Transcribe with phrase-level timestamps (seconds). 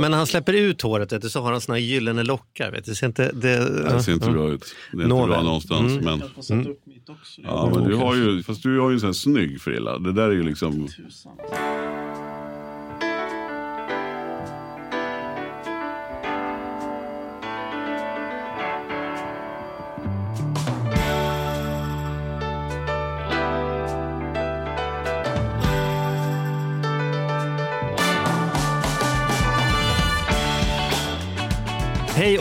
[0.00, 2.70] Men när han släpper ut håret vet du, så har han såna här gyllene lockar.
[2.70, 2.90] Vet du.
[2.90, 4.74] Det ser inte, det, Det ser inte bra ut.
[4.92, 5.28] Det är inte Nåväl.
[5.28, 5.92] bra någonstans.
[5.92, 6.04] Mm.
[6.04, 6.22] Men,
[7.42, 9.98] ja, men du har ju, fast du har ju en sån här snygg frilla.
[9.98, 10.88] Det där är ju liksom...
[11.50, 12.03] Hej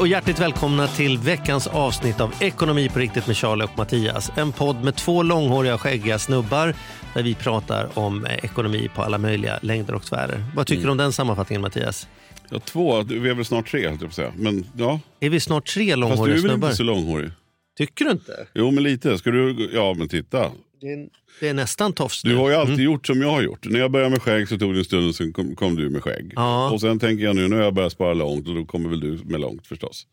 [0.04, 4.32] och hjärtligt välkomna till veckans avsnitt av Ekonomi på riktigt med Charlie och Mattias.
[4.36, 6.76] En podd med två långhåriga skäggiga snubbar
[7.14, 10.46] där vi pratar om eh, ekonomi på alla möjliga längder och sfärer.
[10.56, 12.08] Vad tycker du om den sammanfattningen Mattias?
[12.50, 14.34] Ja, två, vi är väl snart tre, höll jag på att säga.
[14.38, 16.68] Men ja, Är vi snart tre fast du långhåriga är väl snubbar?
[16.68, 17.32] inte så långhårig?
[17.78, 18.48] Tycker du inte?
[18.54, 19.18] Jo, men lite.
[19.18, 19.70] Ska du...
[19.74, 20.52] Ja, men titta.
[20.84, 21.08] Det är,
[21.40, 23.66] det är nästan tofs Du har ju alltid gjort som jag har gjort.
[23.70, 25.90] När jag började med skägg så tog det en stund och sen kom, kom du
[25.90, 26.34] med skägg.
[26.36, 26.72] Ja.
[26.72, 29.00] Och sen tänker jag nu, nu har jag börjat spara långt och då kommer väl
[29.00, 30.08] du med långt förstås.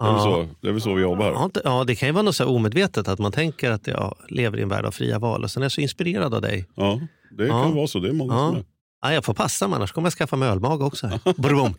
[0.00, 0.22] Det är, väl, Ja.
[0.22, 1.32] så, det är väl så vi jobbar.
[1.32, 4.16] Ja, Ja, det kan ju vara något så här omedvetet att man tänker att jag
[4.28, 6.66] lever i en värld av fria val och sen är jag så inspirerad av dig.
[6.74, 7.00] Ja,
[7.38, 7.62] det Ja.
[7.62, 7.98] kan vara så.
[7.98, 8.48] Det är många Ja.
[8.48, 8.64] som är.
[9.02, 11.10] Ja, jag får passa mig, annars kommer jag skaffa mig ölmage också.
[11.36, 11.74] Brum.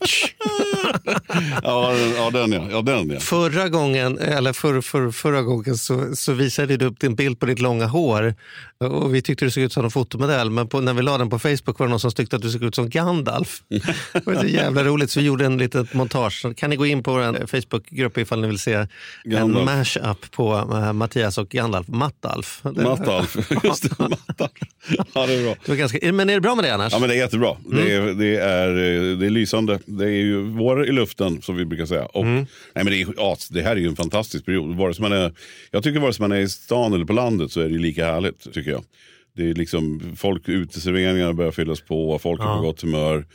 [1.63, 2.67] Ja, den- ja, den ja.
[2.71, 3.19] ja, den ja.
[3.19, 7.45] Förra gången, eller för, för, förra gången så, så visade du upp din bild på
[7.45, 8.35] ditt långa hår.
[8.79, 11.29] Och vi tyckte du såg ut som en fotomodell, men på, när vi la den
[11.29, 13.61] på Facebook var det någon som tyckte att du såg ut som Gandalf.
[14.13, 16.45] det var så jävla roligt, så vi gjorde en litet montage.
[16.57, 18.87] Kan ni gå in på vår Facebookgrupp ifall ni vill se
[19.23, 19.69] Gandalf.
[19.69, 21.87] en mashup på eh, Mattias och Gandalf.
[21.87, 22.61] Mattalf.
[22.63, 23.35] Mattalf.
[23.63, 24.51] Just det, Mattalf.
[25.13, 25.55] Ja, det är bra.
[25.65, 26.93] Det var ganska, men är det bra med det annars?
[26.93, 27.55] Ja, men det är jättebra.
[27.65, 28.17] Det, är, Mm.
[28.17, 29.79] det, är, eh, det är lysande.
[29.85, 32.05] Det är ju vår i luften som vi brukar säga.
[32.05, 32.35] Och, Mm.
[32.75, 34.75] nej, men det, är, ja, det här är ju en fantastisk period.
[34.75, 35.33] Vare sig man är,
[35.71, 38.05] jag tycker vare sig man är i stan eller på landet så är det lika
[38.05, 38.53] härligt.
[38.53, 38.83] tycker jag.
[39.35, 43.25] Det är liksom, folk uteserveringarna börjar fyllas på, folk är på gott humör.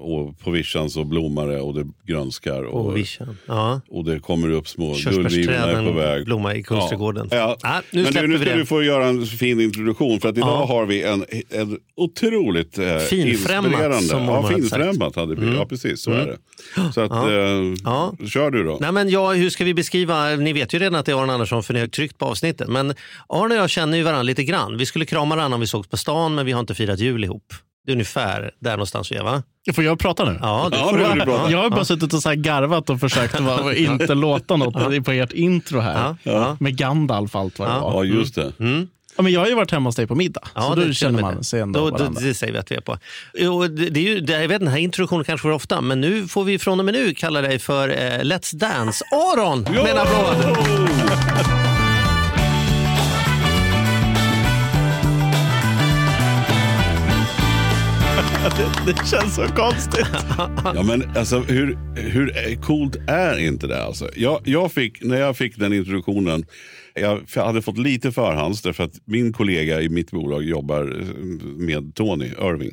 [0.00, 2.62] Och så blommar det och det grönskar.
[2.62, 2.98] Och, Och.
[3.46, 3.80] Ja.
[3.90, 6.24] och det kommer upp små gullvivorna är på väg.
[6.24, 7.28] blommar i Kungsträdgården.
[7.30, 7.36] Ja.
[7.62, 7.68] Ja.
[7.68, 10.48] Ah, nu Men du, nu ska du få göra en fin introduktion för att idag
[10.48, 10.64] Ja.
[10.66, 14.08] har vi en, en otroligt eh, Finfrämmat, inspirerande.
[14.08, 15.54] som ja, finfrämmat hade vi.
[15.56, 16.38] Ja, precis så är det.
[16.92, 17.30] Så att, Ja.
[17.30, 18.78] eh, kör du då.
[18.80, 21.30] Nej, men ja, hur ska vi beskriva, ni vet ju redan att det är Aron
[21.30, 22.68] Andersson för ni har tryckt på avsnittet.
[22.68, 22.94] Men
[23.28, 24.76] Aron och jag känner ju varandra lite grann.
[24.78, 27.24] Vi skulle krama varandra om vi sågs på stan men vi har inte firat jul
[27.24, 27.44] ihop.
[27.86, 29.42] Det är ungefär där någonstans vi är va?
[29.74, 30.38] Får jag prata nu?
[30.42, 31.50] Ja, det Ja, prata.
[31.50, 35.10] Jag har bara suttit och så här garvat och försökt och inte låta något på
[35.12, 35.94] ert intro här.
[36.22, 36.56] Ja, ja.
[36.60, 37.80] Med Gandalf och allt vad det Ja.
[37.80, 38.04] var.
[38.04, 38.52] Ja, just det.
[39.16, 40.40] Ja, men jag har ju varit hemma hos dig på middag.
[40.54, 42.20] Ja, så det då känner och man sig ändå då, då, varandra.
[42.20, 42.98] Det säger vi att vi är på.
[43.34, 46.00] Jo, det, det är ju, det, jag vet, den här introduktionen kanske går ofta, men
[46.00, 49.04] nu får vi från och med nu kalla dig för eh, Let's Dance.
[49.12, 51.73] Aron med en applåd!
[58.86, 60.06] Det känns så konstigt.
[60.64, 63.84] Ja, men alltså, hur, hur coolt är inte det?
[63.84, 64.10] Alltså?
[64.16, 66.46] Jag, jag fick, när jag fick den introduktionen,
[66.94, 71.06] jag hade fått lite förhands därför att min kollega i mitt bolag jobbar eh,
[71.56, 72.72] med Tony Irving.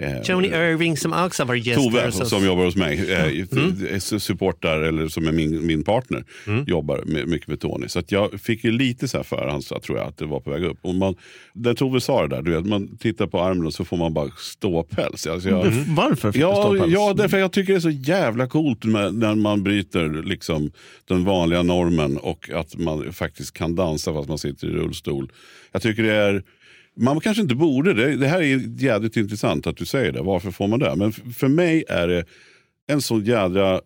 [0.00, 2.28] Eh, Tony Irving som också var gäst Tove hos oss.
[2.30, 6.24] som jobbar hos mig, eh, s- supportar eller som är min, min partner,
[6.66, 7.88] jobbar med, mycket med Tony.
[7.88, 10.50] Så att jag fick ju lite så här förhands tror jag att det var på
[10.50, 10.78] väg upp.
[10.82, 11.14] Och man,
[11.54, 14.14] där Tove sa det där, du vet, man tittar på armen och så får man
[14.14, 15.26] bara ståpäls.
[15.26, 16.92] Alltså jag, Varför fick du Ja, ståpäls?
[16.92, 20.70] ja, därför jag tycker det är så jävla coolt med, när man bryter liksom,
[21.08, 25.32] den vanliga normen och att man faktiskt kan dansa fast man sitter i rullstol.
[25.72, 26.42] Jag tycker det är,
[27.00, 30.50] man kanske inte borde, det, det här är jävligt intressant att du säger det, varför
[30.50, 30.96] får man det?
[30.96, 32.24] Men för mig är det
[32.86, 33.80] en sån jädra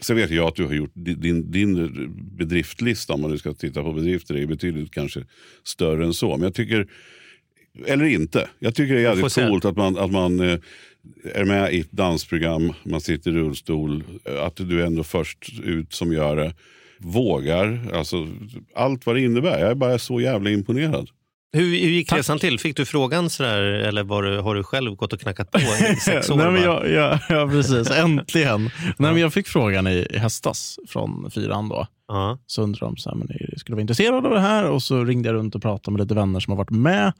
[0.00, 1.90] Sen vet jag att du har gjort di- din, din
[2.38, 5.24] bedriftlista, om man nu ska titta på bedrifter, är betydligt kanske
[5.64, 6.36] större än så.
[6.36, 6.86] Men jag tycker,
[7.86, 10.58] eller inte, jag tycker det är jävligt coolt att man, att man eh,
[11.34, 15.60] är med i ett dansprogram, man sitter i rullstol, eh, att du är ändå först
[15.64, 16.54] ut som gör det.
[16.98, 18.28] Vågar, alltså
[18.74, 19.58] allt vad det innebär.
[19.60, 21.08] Jag är bara så jävla imponerad.
[21.54, 22.58] Hur, hur gick resan till?
[22.58, 25.96] Fick du frågan sådär, eller var du, har du själv gått och knackat på i
[26.00, 26.36] sex år?
[26.36, 27.90] Nej, men jag, jag, ja, precis.
[27.96, 28.62] Äntligen.
[28.84, 31.68] Nej, men jag fick frågan i, höstas från fyran.
[31.68, 31.86] Då.
[32.08, 32.38] Ja.
[32.46, 34.64] Så undrade de så här, men skulle vara intresserade av det här.
[34.64, 37.12] Och så ringde jag runt och pratade med lite vänner som har varit med.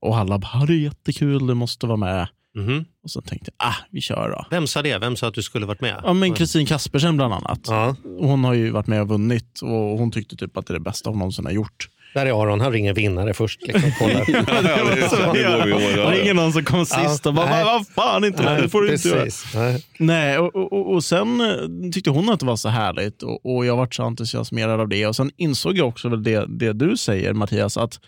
[0.00, 2.28] Och alla bara, det är jättekul, du måste vara med.
[2.56, 2.84] Mhm.
[3.04, 4.46] Och så tänkte jag, ah, vi kör då.
[4.50, 4.98] Vem sa det?
[4.98, 6.00] Vem sa att du skulle varit med?
[6.04, 7.60] Ja, men Kristin Kaspersen bland annat.
[7.66, 7.96] Ja.
[8.18, 10.80] Hon har ju varit med och vunnit och hon tyckte typ att det är det
[10.80, 11.88] bästa hon någonsin har gjort.
[12.14, 13.62] Där är Aron, han ringer vinnare först.
[13.66, 14.24] Liksom, kollar.
[15.96, 17.64] Ja, det, ingen någon som kom sist och bara, nej.
[17.64, 19.26] vad fan inte det, det får du inte göra.
[19.54, 19.84] Nej.
[19.98, 23.66] Nej, och, och- och, sen eh, tyckte hon att det var så härligt och, och
[23.66, 25.06] jag var så entusiasmerad av det.
[25.06, 28.00] Och Sen insåg jag också väl det, det du säger Mattias, att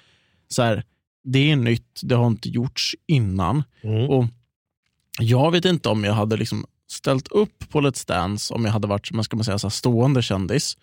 [0.49, 0.83] så här,
[1.23, 3.63] det är nytt, det har inte gjorts innan.
[3.83, 4.11] Mm.
[4.11, 4.25] Och
[5.21, 8.89] Jag vet inte om jag hade liksom ställt upp på Let's Dance om jag hade
[8.89, 10.77] varit man ska man säga, så stående kändis.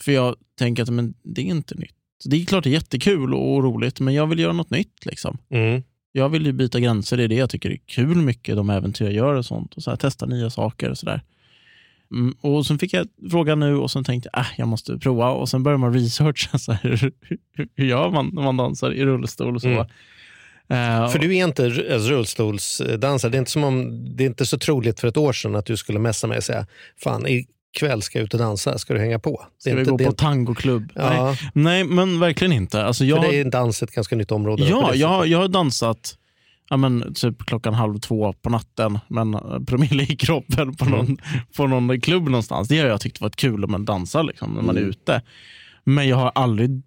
[0.00, 1.94] För jag tänker att men, det är inte nytt.
[2.24, 5.06] Det är klart det är jättekul och roligt, men jag vill göra något nytt.
[5.06, 5.38] Liksom.
[5.50, 5.82] Mm.
[6.12, 9.04] Jag vill ju byta gränser, det är det jag tycker är kul mycket, de äventyr
[9.04, 9.74] jag gör och sånt.
[9.74, 11.22] Och så här, testa nya saker och sådär.
[12.12, 15.30] Mm, och sen fick jag frågan nu och sen tänkte jag äh, jag måste prova.
[15.30, 17.12] Och sen började man researcha, så här, hur,
[17.76, 19.68] hur gör man när man dansar i rullstol och så.
[19.68, 19.86] Mm.
[20.68, 23.30] Eh, För du är inte alltså, rullstolsdansare.
[23.30, 25.66] Det är, inte som om, det är inte så troligt för ett år sedan att
[25.66, 26.66] du skulle messa mig och säga
[27.02, 29.46] fan ikväll ska jag ut och dansa, ska du hänga på?
[29.64, 30.92] Det Ska vi gå det på inte, tangoklubb?
[30.94, 31.16] Nej.
[31.16, 32.84] ja, Nej, men verkligen inte.
[32.84, 34.64] Alltså, jag, För dig är dans ett ganska nytt område.
[34.64, 36.18] ja, det jag, jag har dansat
[36.72, 41.16] ja, men, typ klockan halv två på natten, men eh, promille i kroppen på någon,
[41.56, 42.68] på någon klubb någonstans.
[42.68, 45.22] Det har jag tyckt varit kul om man dansar liksom, när man är ute.
[45.84, 46.82] Men jag har aldrig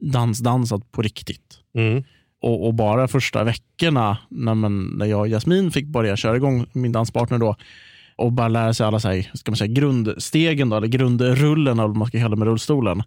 [0.00, 1.58] dansdansat på riktigt.
[1.74, 2.04] Mm.
[2.42, 6.66] Och, och bara första veckorna när, man, när jag och Jasmin fick börja köra igång,
[6.72, 7.56] min danspartner då,
[8.16, 11.88] och bara lära sig alla så här, ska man säga, grundstegen, då, eller grundrullen, eller
[11.88, 13.02] vad man ska kalla det med rullstolen.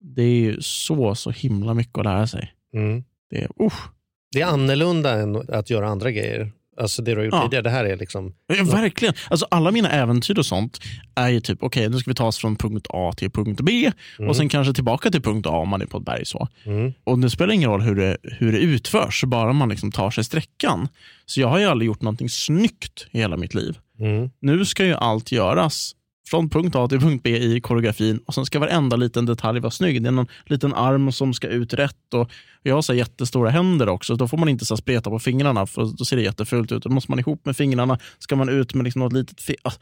[0.00, 2.52] Det är ju så, så himla mycket att lära sig.
[2.74, 3.04] Mm.
[3.30, 3.97] Det är, usch,
[4.32, 6.52] Det är annorlunda än att göra andra grejer.
[6.80, 7.42] Alltså det du har gjort Ja.
[7.42, 7.62] tidigare.
[7.62, 8.34] Det här är liksom...
[8.46, 9.14] Ja, verkligen.
[9.30, 10.78] Alltså, alla mina äventyr och sånt
[11.14, 13.92] är ju typ, okej nu ska vi ta oss från punkt A till punkt B
[14.28, 16.26] och sen kanske tillbaka till punkt A om man är på ett berg.
[16.26, 16.48] så.
[16.64, 16.92] Mm.
[17.04, 20.24] Och det spelar ingen roll hur det, hur det utförs, bara man liksom tar sig
[20.24, 20.88] sträckan.
[21.26, 23.78] Så jag har ju aldrig gjort någonting snyggt i hela mitt liv.
[24.00, 24.30] Mm.
[24.40, 25.92] Nu ska ju allt göras
[26.30, 29.70] från punkt A till punkt B i koreografin och sen ska varenda liten detalj vara
[29.70, 30.02] snygg.
[30.02, 32.30] Det är någon liten arm som ska ut rätt och
[32.62, 34.14] jag har så jättestora händer också.
[34.14, 36.82] Då får man inte så spreta på fingrarna för då ser det jättefult ut.
[36.82, 37.98] Då måste man ihop med fingrarna.
[38.18, 39.50] Ska man ut med liksom något litet...
[39.62, 39.72] Ah,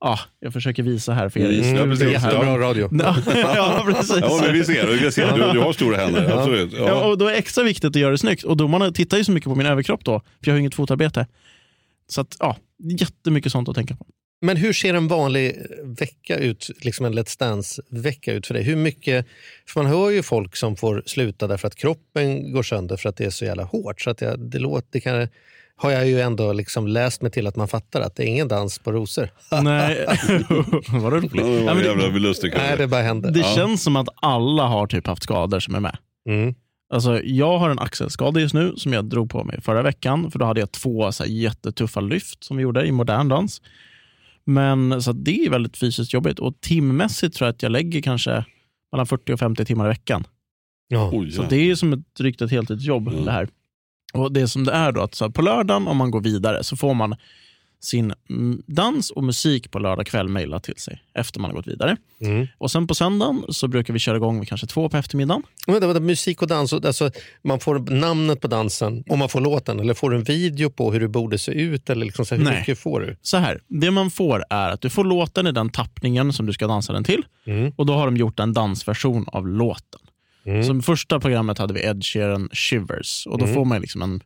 [0.00, 1.62] ah, jag försöker visa här för er.
[1.62, 2.16] Mm, ja, precis.
[2.16, 2.32] här.
[2.32, 2.88] Jättebra radio.
[2.92, 3.16] Ja,
[3.56, 4.16] ja, precis.
[4.20, 4.86] Ja, men vi ser.
[4.86, 5.36] Vi ser.
[5.36, 6.38] Du, du har stora händer.
[6.38, 6.72] Absolut.
[6.72, 6.86] Ja.
[6.86, 7.04] Ja.
[7.04, 8.44] och då är det extra viktigt att göra det snyggt.
[8.44, 11.26] Och domarna tittar ju så mycket på min överkropp då, för jag har inget fotarbete.
[12.08, 12.56] Så att, ja,
[13.00, 14.06] jättemycket sånt att tänka på.
[14.42, 18.62] Men hur ser en vanlig vecka ut, liksom en Let's Dance-vecka ut för dig?
[18.62, 19.26] Hur mycket,
[19.68, 23.16] för man hör ju folk som får sluta därför att kroppen går sönder för att
[23.16, 24.00] det är så jävla hårt.
[24.00, 25.28] Så att jag, det låter, det kan,
[25.76, 28.48] har jag ju ändå liksom läst mig till att man fattar att det är ingen
[28.48, 29.28] dans på rosor.
[29.62, 30.06] Nej,
[30.88, 31.32] vad roligt.
[31.34, 31.84] Ja, det
[32.54, 32.68] Ja, jävla.
[32.68, 33.30] Nej, det bara händer.
[33.30, 35.96] det känns som att alla har typ haft skador som är med.
[36.28, 36.54] Mm.
[36.92, 40.30] Alltså, jag har en axelskada just nu som jag drog på mig förra veckan.
[40.30, 43.62] För Då hade jag två så här, jättetuffa lyft som vi gjorde i modern dans.
[44.50, 46.38] Men så att det är väldigt fysiskt jobbigt.
[46.38, 48.44] Och timmässigt tror jag att jag lägger kanske
[48.92, 50.24] mellan 40 och 50 timmar i veckan.
[50.88, 51.10] Ja.
[51.12, 53.24] Oj, Så det är som ett drygt ett heltidsjobb Mm.
[53.24, 53.48] det här.
[54.12, 56.64] Och det som det är då att så här, på lördagen om man går vidare
[56.64, 57.16] så får man
[57.80, 61.66] sin mm, dans och musik på lördag kväll mejlat till sig efter man har gått
[61.66, 61.96] vidare.
[62.20, 62.46] Mm.
[62.58, 65.42] Och sen på söndagen så brukar vi köra igång vid kanske två på eftermiddagen.
[65.66, 67.10] Vänta, vänta, musik och dans, alltså,
[67.42, 70.92] man får namnet på dansen och man får låten eller får du en video på
[70.92, 71.90] hur det borde se ut?
[71.90, 72.58] Eller liksom så här, hur Nej.
[72.58, 73.16] mycket får du?
[73.22, 76.52] Så här, det man får är att du får låten i den tappningen som du
[76.52, 77.24] ska dansa den till.
[77.46, 77.72] Mm.
[77.76, 80.00] Och då har de gjort en dansversion av låten.
[80.44, 80.64] Mm.
[80.64, 83.26] Som första programmet hade vi Ed Sheeran Shivers.
[83.26, 84.20] Och då får man liksom en,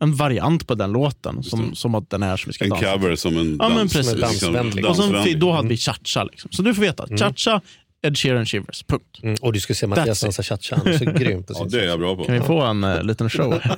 [0.00, 1.42] en variant på den låten.
[1.42, 2.92] Som, som att den är som vi ska En dansa.
[2.92, 3.92] cover som en Ja, men dans.
[3.92, 4.14] precis.
[4.16, 4.86] liksom, Dansvänlig.
[4.86, 6.24] Och sen, då hade vi cha-cha.
[6.24, 6.50] Liksom.
[6.52, 7.60] Så du får veta, cha-cha,
[8.02, 8.84] Ed Sheeran Shivers.
[8.84, 9.18] Punkt.
[9.22, 9.36] Mm.
[9.42, 11.86] Och du ska se Mattias dansa cha-cha, han är så grym på Ja, det är
[11.88, 12.24] jag bra på.
[12.24, 13.60] Kan vi få en eh, liten show?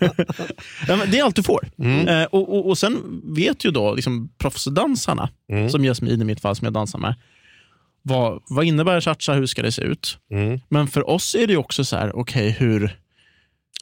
[0.89, 1.69] ja, men det är allt du får.
[2.09, 5.29] Eh, och, och, och Sen vet ju då liksom, proffsdansarna,
[5.71, 7.15] som Jasmin i mitt fall som jag dansar med,
[8.03, 10.19] vad, vad innebär cha-cha, hur ska det se ut?
[10.33, 10.61] Mm.
[10.69, 12.97] Men för oss är det ju också så här, okej hur,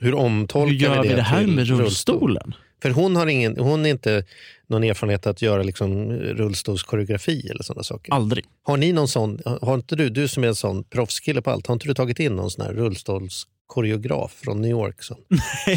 [0.00, 2.54] Hur omtolkar hur gör vi det, här till med rullstolen?
[2.82, 4.24] För hon har, ingen, hon är inte
[4.66, 8.12] någon erfarenhet att göra liksom rullstolskoreografi eller sådana saker.
[8.14, 8.44] Aldrig.
[8.62, 11.66] Har ni någon sån, har inte du, du som är en sån proffskille på allt,
[11.66, 15.16] har inte du tagit in någon sån här rullstolskoreograf från New York som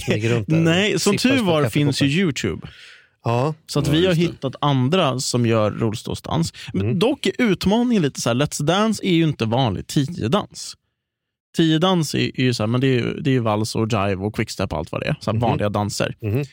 [0.06, 2.06] smyger runt där Nej, som tur var finns ju?
[2.08, 2.68] Youtube.
[3.24, 4.20] Ja, Så att Ja, vi har det.
[4.20, 6.54] hittat andra som gör rullstolsdans.
[6.74, 7.00] Men Mm.
[7.00, 10.78] Dock är utmaningen lite så här, Let's Dance är ju inte vanlig tiodans.
[11.58, 13.88] Tiodans är, är ju så här, men det är, ju- det är ju vals och
[13.92, 15.16] jive och quickstep och allt vad det är.
[15.20, 16.16] Så här vanliga danser.
[16.22, 16.44] Mhm.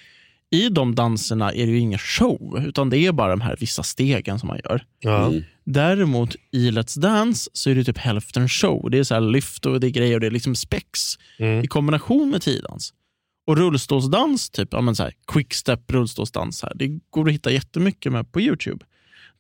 [0.52, 3.83] I de danserna är det ju ingen show, utan det är bara de här vissa
[3.83, 4.85] stegen som man gör.
[5.00, 5.26] ja.
[5.26, 5.42] Mm.
[5.64, 8.90] Däremot i Let's Dance så är det typ hälften show.
[8.90, 11.00] Det är så här lyft och det är grejer och det är liksom spex
[11.38, 11.64] Mm.
[11.64, 12.92] i kombination med tiodans.
[13.47, 18.12] Och rullstolsdans, typ ja, men så här, quickstep rullstolsdans, här, det går att hitta jättemycket
[18.12, 18.85] med på Youtube.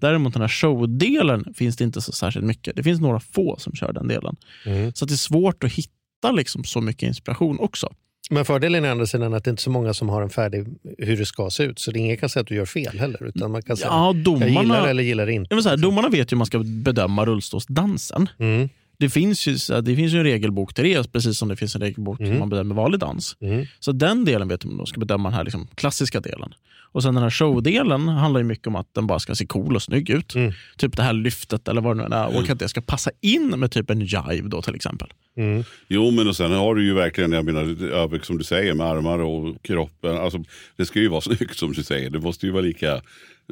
[0.00, 2.76] Däremot den här showdelen finns det inte så särskilt mycket.
[2.76, 4.36] Det finns några få som kör den delen.
[4.66, 4.92] Mm.
[4.94, 7.88] Så det är svårt att hitta liksom så mycket inspiration också.
[8.32, 10.30] Men fördelen är å andra sidan att det inte är så många som har en
[10.30, 10.66] färdig
[10.98, 11.78] hur det ska se ut.
[11.78, 13.24] Så det ingen kan säga att du gör fel heller.
[13.24, 15.54] Utan man kan säga Ja, jag gillar det domarna, eller gillar det inte.
[15.54, 18.28] Ja, här, domarna vet ju hur man ska bedöma rullstolsdansen.
[18.38, 18.68] Mm.
[19.00, 21.80] Det finns, ju, det finns ju en regelbok till det, precis som det finns en
[21.80, 22.38] regelbok Mm.
[22.38, 23.36] man bedömer vanlig dans.
[23.40, 23.66] Mm.
[23.78, 26.54] Så den delen vet de, de ska bedöma den här liksom, klassiska delen.
[26.92, 29.74] Och sen den här showdelen handlar ju mycket om att den bara ska se cool
[29.76, 30.34] och snygg ut.
[30.34, 30.52] Mm.
[30.76, 32.36] Typ det här lyftet eller vad det nu är.
[32.36, 35.08] Och att det ska passa in med typ en jive då till exempel.
[35.36, 35.64] Mm.
[35.88, 39.18] Jo, men och sen har du ju verkligen, jag menar, som du säger, med armar
[39.18, 40.16] och kroppen.
[40.16, 40.44] Alltså,
[40.76, 42.10] det ska ju vara snyggt som du säger.
[42.10, 43.02] Det måste ju vara lika...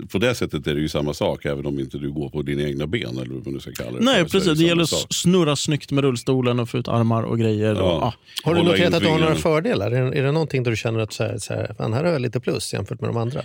[0.07, 2.63] På det sättet är det ju samma sak, även om inte du går på dina
[2.63, 3.19] egna ben.
[3.19, 4.49] Eller vad du ska kalla det Nej, för, så är precis.
[4.49, 7.75] Det samma gäller att snurra snyggt med rullstolen och få ut armar och grejer.
[7.75, 7.83] Ja.
[7.83, 8.15] Och, ah.
[8.45, 9.91] Har du noterat att du har några fördelar?
[9.91, 12.13] Är, är det någonting där du känner att så här, så här, fan, här har
[12.13, 13.41] jag lite plus jämfört med de andra?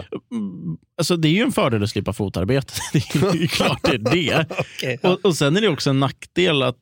[0.98, 2.74] Alltså, det är ju en fördel att slippa fotarbete.
[2.94, 4.46] Det är ju klart det är det.
[5.02, 5.12] Ja.
[5.12, 6.78] Och, och Sen är det också en nackdel att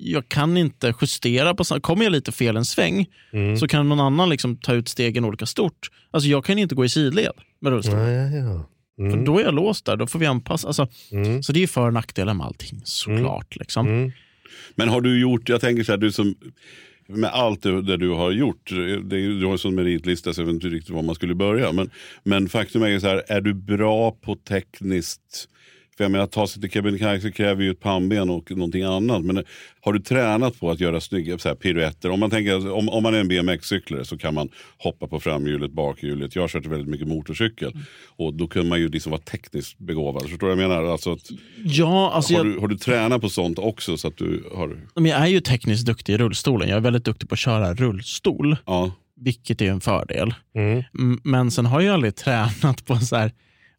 [0.00, 3.56] jag kan inte justera på Kommer jag lite fel en sväng Mm.
[3.56, 5.90] så kan någon annan liksom ta ut stegen olika stort.
[6.10, 7.98] Alltså jag kan inte gå i sidled med rullstol.
[7.98, 8.66] Ja,
[9.04, 9.10] ja.
[9.10, 9.24] För Mm.
[9.24, 9.96] då är jag låst där.
[9.96, 10.66] Då får vi anpassa.
[10.66, 11.42] Alltså, Mm.
[11.42, 13.56] Så det är för och nackdelar med allting såklart.
[13.56, 13.86] Liksom.
[13.86, 14.12] Mm.
[14.74, 16.34] Men har du gjort, jag tänker så här, du som
[17.08, 18.70] med allt det, det du har gjort,
[19.04, 21.72] det du har en sån meritlista så jag vet inte riktigt var man skulle börja.
[21.72, 21.90] Men,
[22.22, 25.48] men faktum är så här, är du bra på tekniskt,
[25.96, 29.24] för jag menar att ta sig till Kebnekaise kräver ju ett pannben och någonting annat.
[29.24, 29.44] Men
[29.80, 32.10] har du tränat på att göra snygga så här, piruetter?
[32.10, 35.72] Om man, tänker, om, om man är en BMX-cyklare så kan man hoppa på framhjulet,
[35.72, 36.36] bakhjulet.
[36.36, 37.72] Jag har kört väldigt mycket motorcykel
[38.16, 40.22] och då kan man ju liksom vara tekniskt begåvad.
[40.22, 40.84] Förstår du vad jag menar?
[40.84, 41.30] Alltså att,
[41.64, 43.96] Ja, alltså har, jag, du, har du tränat på sånt också?
[43.96, 46.68] Så att du har, men jag är ju tekniskt duktig i rullstolen.
[46.68, 48.92] Jag är väldigt duktig på att köra rullstol, ja.
[49.16, 50.34] vilket är en fördel.
[50.54, 51.20] Mm.
[51.24, 53.32] Men sen har jag aldrig tränat på så här,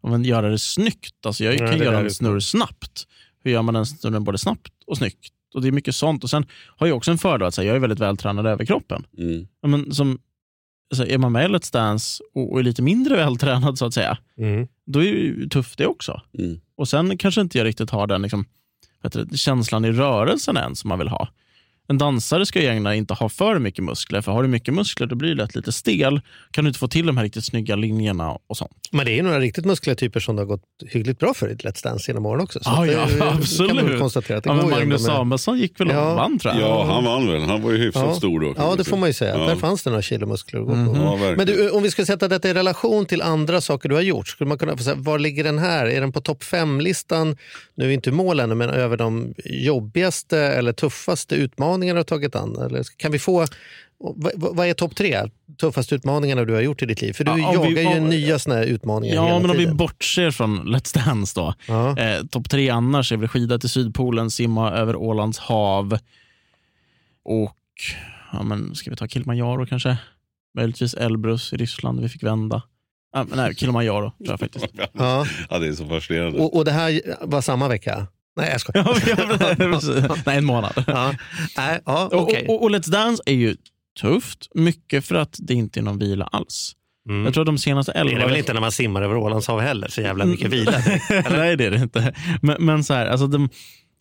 [0.04, 1.26] om man göra det snyggt.
[1.26, 3.08] Alltså jag Nej, kan göra en snurr snabbt.
[3.44, 5.34] Hur gör man den snurren både snabbt och snyggt?
[5.54, 6.24] Och Det är mycket sånt.
[6.24, 6.46] Och Sen
[6.78, 9.06] har jag också en fördel att säga, jag är väldigt vältränad över kroppen.
[9.18, 9.48] Mm.
[9.68, 10.20] Men som,
[10.92, 13.94] alltså är man med i Let's Dance och och är lite mindre vältränad så att
[13.94, 14.68] säga, Mm.
[14.86, 16.22] då är det ju tufft det också.
[16.40, 16.60] Mm.
[16.78, 18.46] Och Sen kanske inte jag riktigt har den liksom,
[19.02, 21.28] det, känslan i rörelsen än som man vill ha.
[21.88, 25.16] En dansare ska gärna inte ha för mycket muskler, för har du mycket muskler då
[25.16, 26.22] blir det lätt lite stel.
[26.52, 28.72] Kan du inte få till de här riktigt snygga linjerna och sånt.
[28.92, 31.50] Men det är ju några riktigt muskliga typer som det har gått hyggligt bra för
[31.52, 32.60] i Let's Dance genom åren också.
[32.64, 33.84] Så Ja, det, ja, det kan man absolut.
[33.86, 36.10] väl konstatera att det Ja, men Magnus med- Samuelsson gick väl Ja.
[36.12, 36.62] och vann tror jag.
[36.64, 37.42] Ja, han vann väl.
[37.42, 38.16] Han var ju hyfsat Ja.
[38.16, 38.54] stor då.
[38.54, 39.38] kan Ja, det får man ju säga.
[39.38, 39.46] Ja.
[39.48, 40.88] Där fanns det några kilo muskler att gå Mhm.
[40.94, 40.96] på.
[41.22, 41.34] Ja.
[41.38, 44.28] Men du, om vi ska sätta detta i relation till andra saker du har gjort,
[44.28, 45.86] skulle man kunna få säga, var ligger den här?
[45.86, 47.38] Är den på topp fem-listan,
[47.76, 52.36] nu är inte mål ännu, men över de jobbigaste eller tuffaste utmaningarna du har tagit
[52.36, 52.56] an?
[52.56, 53.46] Eller kan vi få,
[54.00, 57.14] vad, vad är topp tre tuffaste utmaningarna du har gjort i ditt liv?
[57.14, 59.50] För du Ja, om vi- jagar ju om- nya såna här utmaningar Ja, hela men
[59.52, 61.54] om vi bortser från Let's Dance då.
[61.68, 61.98] Ja.
[62.00, 65.98] Eh, Topp tre annars är väl skida till Sydpolen, simma över Ålands hav
[67.26, 67.58] och
[68.32, 69.98] ja, men ska vi ta Kilimanjaro kanske?
[70.56, 72.62] Möjligtvis Elbrus i Ryssland, vi fick vända.
[73.16, 74.66] Ah, nej, Kilimanjaro tror jag faktiskt.
[74.94, 75.26] Ja.
[75.50, 76.40] Ja, det är så fascinerande.
[76.40, 78.08] Och, och det här var samma vecka?
[78.36, 80.24] Nej, jag skojar.
[80.26, 80.84] Nej, en månad.
[80.88, 81.14] Ja.
[81.58, 82.46] Nej, ja, Och, okej.
[82.48, 83.56] och, och Let's Dance är ju
[84.02, 86.76] tufft, mycket för att det inte är någon vila alls.
[87.10, 87.26] Mm.
[87.26, 89.60] Jag tror de senaste Det elva är det väl inte när man simmar över Ålandshav
[89.60, 90.72] heller, så jävla mycket vila.
[91.10, 92.14] Nej, det är det inte.
[92.42, 93.50] Men, men så här, alltså de,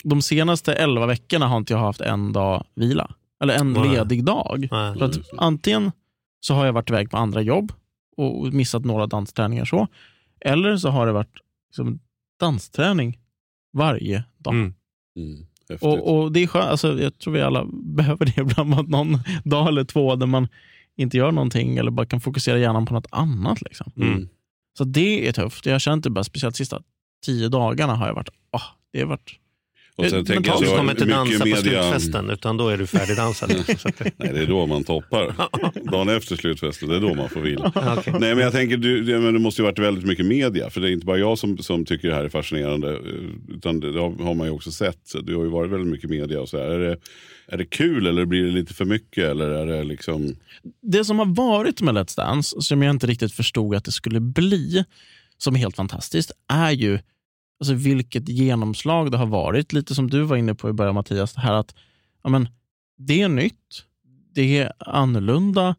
[0.05, 3.11] de senaste elva veckorna har inte jag haft en dag vila.
[3.43, 3.89] Eller en Nej.
[3.89, 4.67] ledig dag.
[4.71, 5.93] För att antingen
[6.41, 7.73] så har jag varit iväg på andra jobb
[8.17, 9.89] och missat några dansträningar så.
[10.41, 11.37] Eller så har det varit
[11.69, 11.99] liksom
[12.41, 13.19] dansträning
[13.73, 14.55] varje dag.
[14.55, 14.75] Mm.
[15.17, 15.47] Mm.
[15.81, 19.19] Och, och det är skönt, alltså, Jag tror vi alla behöver det ibland, att någon
[19.45, 20.49] dag eller två där man
[20.97, 23.63] inte gör någonting eller bara kan fokusera hjärnan på något annat.
[23.63, 23.93] Liksom.
[23.97, 24.29] Mm.
[24.79, 25.67] Så det är tufft.
[25.67, 26.83] Jag känner inte bara speciellt sista
[27.25, 28.63] tio dagarna har jag varit, ah,
[28.93, 29.39] det har varit
[30.05, 31.83] Och sen Men ta- kommer inte dansa mycket på media...
[31.83, 33.51] slutfesten, utan då är du färdigdansad.
[34.17, 35.35] Nej, det är då man toppar.
[35.91, 37.73] Dagen efter slutfesten, det är då man får vila.
[37.99, 38.15] Okej.
[38.21, 40.71] Nej, men jag tänker, du, det, men det måste ju varit väldigt mycket media.
[40.71, 42.91] För det är inte bara jag som, som tycker det här är fascinerande.
[42.93, 44.99] eh, Utan det, det har har man ju också sett.
[45.05, 46.41] Så det har ju varit väldigt mycket media.
[46.41, 46.65] Och så här.
[46.71, 46.97] Är, det,
[47.49, 49.25] är det kul eller blir det lite för mycket?
[49.25, 50.37] Eller är det liksom...
[50.83, 54.21] det som har varit med Let's Dance, som jag inte riktigt förstod att det skulle
[54.21, 54.85] bli,
[55.39, 56.99] som är helt fantastiskt, är ju
[57.63, 59.73] alltså, vilket genomslag det har varit.
[59.73, 61.75] Lite som du var inne på i början Mattias, det här att
[62.23, 62.49] ja, men,
[62.99, 63.85] det är nytt,
[64.35, 65.75] det är annorlunda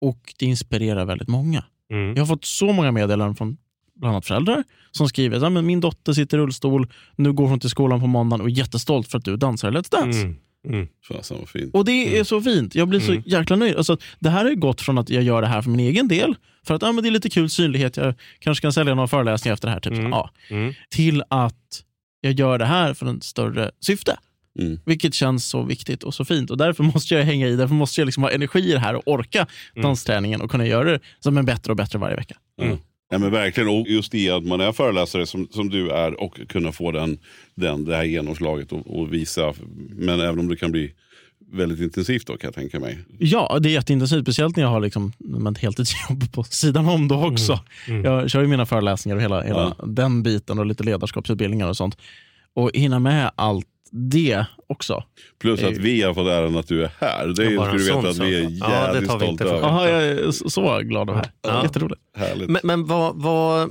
[0.00, 1.64] och det inspirerar väldigt många.
[1.90, 2.14] Mm.
[2.14, 3.56] Jag har fått så många meddelanden från
[3.94, 7.70] bland annat föräldrar som skriver att min dotter sitter i rullstol, nu går hon till
[7.70, 10.20] skolan på måndagen och är jättestolt för att du dansar i Let's Dance.
[10.20, 10.36] Mm.
[10.68, 10.88] Mm.
[11.08, 11.74] Fasen fint.
[11.74, 12.74] Och det är så fint.
[12.74, 13.22] Jag blir så Mm.
[13.26, 13.76] jäkla nöjd.
[13.76, 16.34] Alltså, det här har gått från att jag gör det här för min egen del,
[16.66, 19.54] för att ja, men det är lite kul synlighet, jag kanske kan sälja några föreläsningar
[19.54, 20.10] efter det här, typ, Mm.
[20.10, 20.74] ja, Mm.
[20.90, 21.82] till att
[22.20, 24.18] jag gör det här för en större syfte.
[24.58, 24.78] Mm.
[24.86, 26.50] Vilket känns så viktigt och så fint.
[26.50, 28.94] Och Därför måste jag hänga i, därför måste jag liksom ha energi i det här
[28.94, 29.46] och orka
[29.82, 32.34] dansträningen och kunna göra det som en bättre och bättre varje vecka.
[32.56, 32.76] Ja.
[33.12, 36.40] Ja, men verkligen, och just det att man är föreläsare som, som du är och
[36.48, 37.18] kunna få den,
[37.54, 39.54] den, det här genomslaget och, och visa.
[39.90, 40.92] Men även om det kan bli
[41.52, 42.98] väldigt intensivt då kan jag tänka mig.
[43.18, 44.22] Ja, det är jätteintensivt.
[44.24, 45.12] Speciellt när jag har liksom,
[45.52, 47.60] ett heltidsjobb på sidan om då också.
[48.04, 51.96] Jag kör ju mina föreläsningar och hela, hela den biten och lite ledarskapsutbildningar och sånt.
[52.54, 55.04] Och hinna med allt det också.
[55.40, 57.26] Plus att vi har fått äran att du är här.
[57.26, 58.40] Det är, Ja, ska du veta att vi är.
[58.42, 59.68] Ja, det jävligt tar vi inte stolta över.
[59.68, 61.54] Aha, jag är så- glad över det här.
[61.54, 61.62] Ja.
[61.62, 62.00] Jätteroligt.
[62.16, 62.50] Härligt.
[62.50, 63.70] Men, men vad, vad...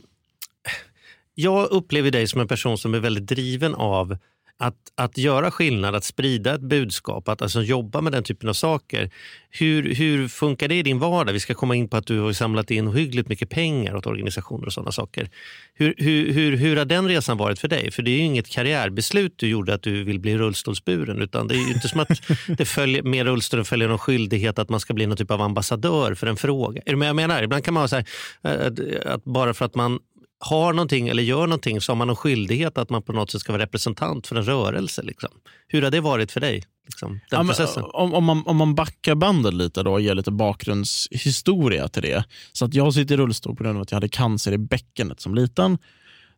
[1.35, 4.17] Jag upplever dig som en person som är väldigt driven av
[4.59, 8.53] att, att göra skillnad, att sprida ett budskap, att alltså jobba med den typen av
[8.53, 9.09] saker.
[9.49, 11.33] Hur, hur funkar det i din vardag?
[11.33, 14.65] Vi ska komma in på att du har samlat in hyggligt mycket pengar åt organisationer
[14.65, 15.29] och sådana saker.
[15.73, 17.91] Hur, hur, hur, hur har den resan varit för dig?
[17.91, 21.21] För det är ju inget karriärbeslut du gjorde att du vill bli rullstolsburen.
[21.21, 22.09] Utan det är ju inte som att
[22.47, 26.13] det följer, med rullstolen följer någon skyldighet att man ska bli någon typ av ambassadör
[26.13, 26.81] för en fråga.
[26.85, 27.43] Är du med jag menar?
[27.43, 28.05] Ibland kan man vara så här,
[28.43, 29.99] eh, att- att bara för att man
[30.39, 33.41] har någonting eller gör någonting så har man någon skyldighet att man på något sätt
[33.41, 35.01] ska vara representant för en rörelse.
[35.01, 35.29] Liksom.
[35.67, 36.63] Hur har det varit för dig?
[36.85, 37.83] Liksom, den Ja, men, processen?
[37.83, 42.23] om, om, man, om man backar bandet lite då och ger lite bakgrundshistoria till det.
[42.53, 45.21] Så att jag sitter i rullstol på grund av att jag hade cancer i bäckenet
[45.21, 45.77] som liten.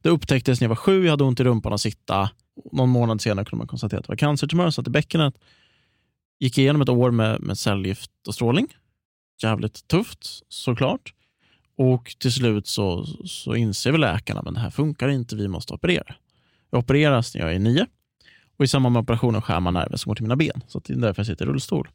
[0.02, 2.30] Det upptäcktes när jag var sju, jag hade ont i rumpan att sitta.
[2.72, 5.34] Någon månad senare kunde man konstatera att det var cancertumör, satt i bäckenet.
[6.40, 8.68] Gick igenom ett år med, med cellgift och strålning.
[9.44, 11.14] Jävligt tufft såklart.
[11.82, 15.74] Och till slut så, så inser väl läkarna att det här funkar inte, vi måste
[15.74, 16.16] operera.
[16.72, 17.86] Jag opereras när jag är nio.
[18.58, 20.64] Och i samband med operationen skär man nerven som går till mina ben.
[20.68, 21.88] Så att det är därför jag sitter i rullstol.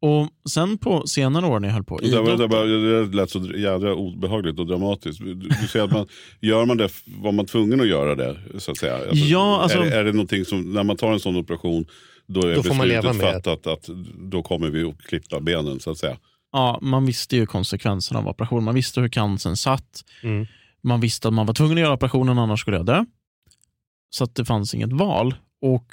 [0.00, 2.50] Och sen på senare år när jag höll på Det, där var, det, idrott.
[2.50, 5.20] bara, det lät så jädra obehagligt och dramatiskt.
[5.20, 6.06] Du, du säger att man,
[6.40, 8.36] gör man det, var man tvungen att göra det?
[8.58, 8.94] Så att säga?
[8.94, 11.86] Alltså, Ja, alltså- är, det- är det någonting som, när man tar en sån operation,
[12.26, 13.88] då är Då får man leva beslutet med fattat att
[14.30, 16.16] då kommer vi att klippa benen så att säga.
[16.54, 18.64] Ja, man visste ju konsekvenserna av operationen.
[18.64, 20.04] Man visste hur cancern satt.
[20.22, 20.46] Mm.
[20.82, 23.04] Man visste att man var tvungen att göra operationen, annars skulle jag dö.
[24.10, 25.34] Så att det fanns inget val.
[25.60, 25.86] Och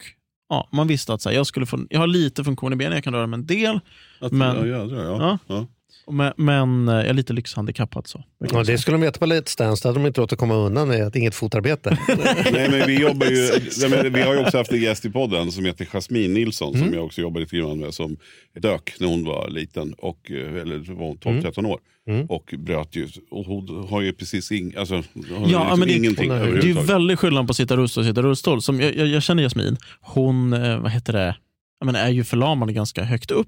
[0.49, 2.93] ja, Man visste att så här, jag, skulle få, jag har lite funktion i benen,
[2.93, 3.79] jag kan röra mig en del.
[4.21, 5.37] Att, Men- ja, jädrar, ja.
[5.47, 5.67] Ja.
[6.07, 8.07] Men, men eh, jag är lite lyxhandikappad.
[8.07, 8.23] Så.
[8.51, 9.83] Ja, det skulle de veta på Let's Dance.
[9.83, 11.97] Det hade de inte låtit komma undan med att inget fotarbete.
[12.51, 13.49] Nej, men vi, jobbar ju,
[13.81, 16.75] nej, men vi har ju också haft en gäst i podden som heter Jasmine Nilsson
[16.75, 16.87] Mm.
[16.87, 18.17] som jag också jobbar lite grann med som
[18.59, 21.79] dök när hon var liten, och, eh, eller var 12-13 år.
[22.07, 22.25] Mm.
[22.25, 25.01] Och bröt ju, och hon har ju precis ing, alltså, Ja,
[25.43, 28.07] liksom men det- ingenting hon Det är ju väldigt skillnad på att sitta rullstol och
[28.07, 28.61] sitta i rullstol.
[28.61, 31.35] Som jag, jag, jag känner Jasmin, hon eh, vad heter det?
[31.79, 33.47] Jag menar, är ju förlamad ganska högt upp.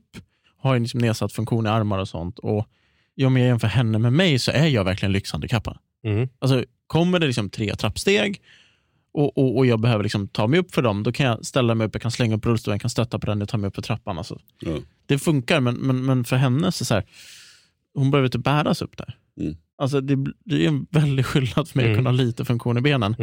[0.63, 2.39] Har ju liksom nedsatt funktion i armar och sånt.
[2.39, 2.67] Och
[3.25, 5.77] om jag jämför henne med mig så är jag verkligen lyxhandikappad.
[6.05, 6.29] Mm.
[6.39, 8.41] Alltså, kommer det liksom tre trappsteg
[9.13, 11.75] och, och, och jag behöver liksom ta mig upp för dem, då kan jag ställa
[11.75, 13.67] mig upp, jag kan slänga upp rullstolen, jag kan stötta på den och ta mig
[13.67, 14.17] upp för trappan.
[14.17, 14.77] Alltså, Ja.
[15.05, 17.03] det funkar, men, men, men för henne så, så här,
[17.93, 19.17] hon behöver inte bäras upp där.
[19.39, 19.55] Mm.
[19.77, 21.93] Alltså, det, det är en väldig skillnad för mig Mm.
[21.93, 23.15] att kunna ha lite funktion i benen.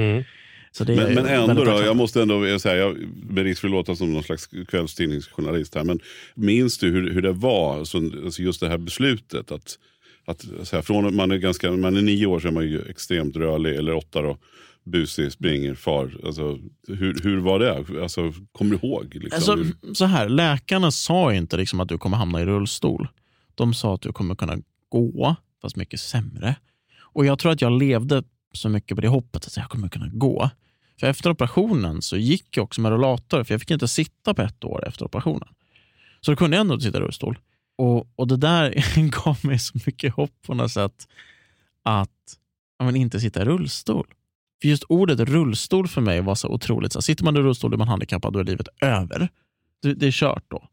[0.78, 2.96] Men, men ändå, då, jag måste ändå säga, jag,
[3.30, 6.00] med risk för att låta som någon slags kvällstidningsjournalist här, men
[6.34, 9.52] minns du hur, hur det var, alltså, alltså just det här beslutet?
[9.52, 9.78] Att,
[10.24, 12.82] att så här, från man är, ganska, man är nio år så är man ju
[12.88, 14.38] extremt rörlig, eller åtta då,
[14.84, 16.16] busig, springer, far.
[16.24, 18.02] Alltså, hur, hur var det?
[18.02, 19.14] Alltså, kommer du ihåg?
[19.14, 23.08] Liksom, Alltså, så här, läkarna sa inte liksom att du kommer hamna i rullstol.
[23.54, 26.56] De sa att du kommer kunna gå, fast mycket sämre.
[27.12, 28.22] Och Jag tror att jag levde
[28.52, 30.50] så mycket på det hoppet att jag kommer kunna gå.
[31.00, 34.42] För efter operationen så gick jag också med rollator, för jag fick inte sitta på
[34.42, 35.48] ett år efter operationen.
[36.20, 37.38] Så då kunde jag ändå inte sitta i rullstol.
[37.78, 38.74] Och, och Det där
[39.24, 41.08] gav mig så mycket hopp på något sätt
[41.82, 42.38] att
[42.78, 44.06] ja, men inte sitta i rullstol.
[44.62, 46.92] För just ordet rullstol för mig var så otroligt.
[46.92, 49.28] Så sitter man i rullstol och är man handikappad, då är livet över.
[49.82, 50.68] Det, det är kört då.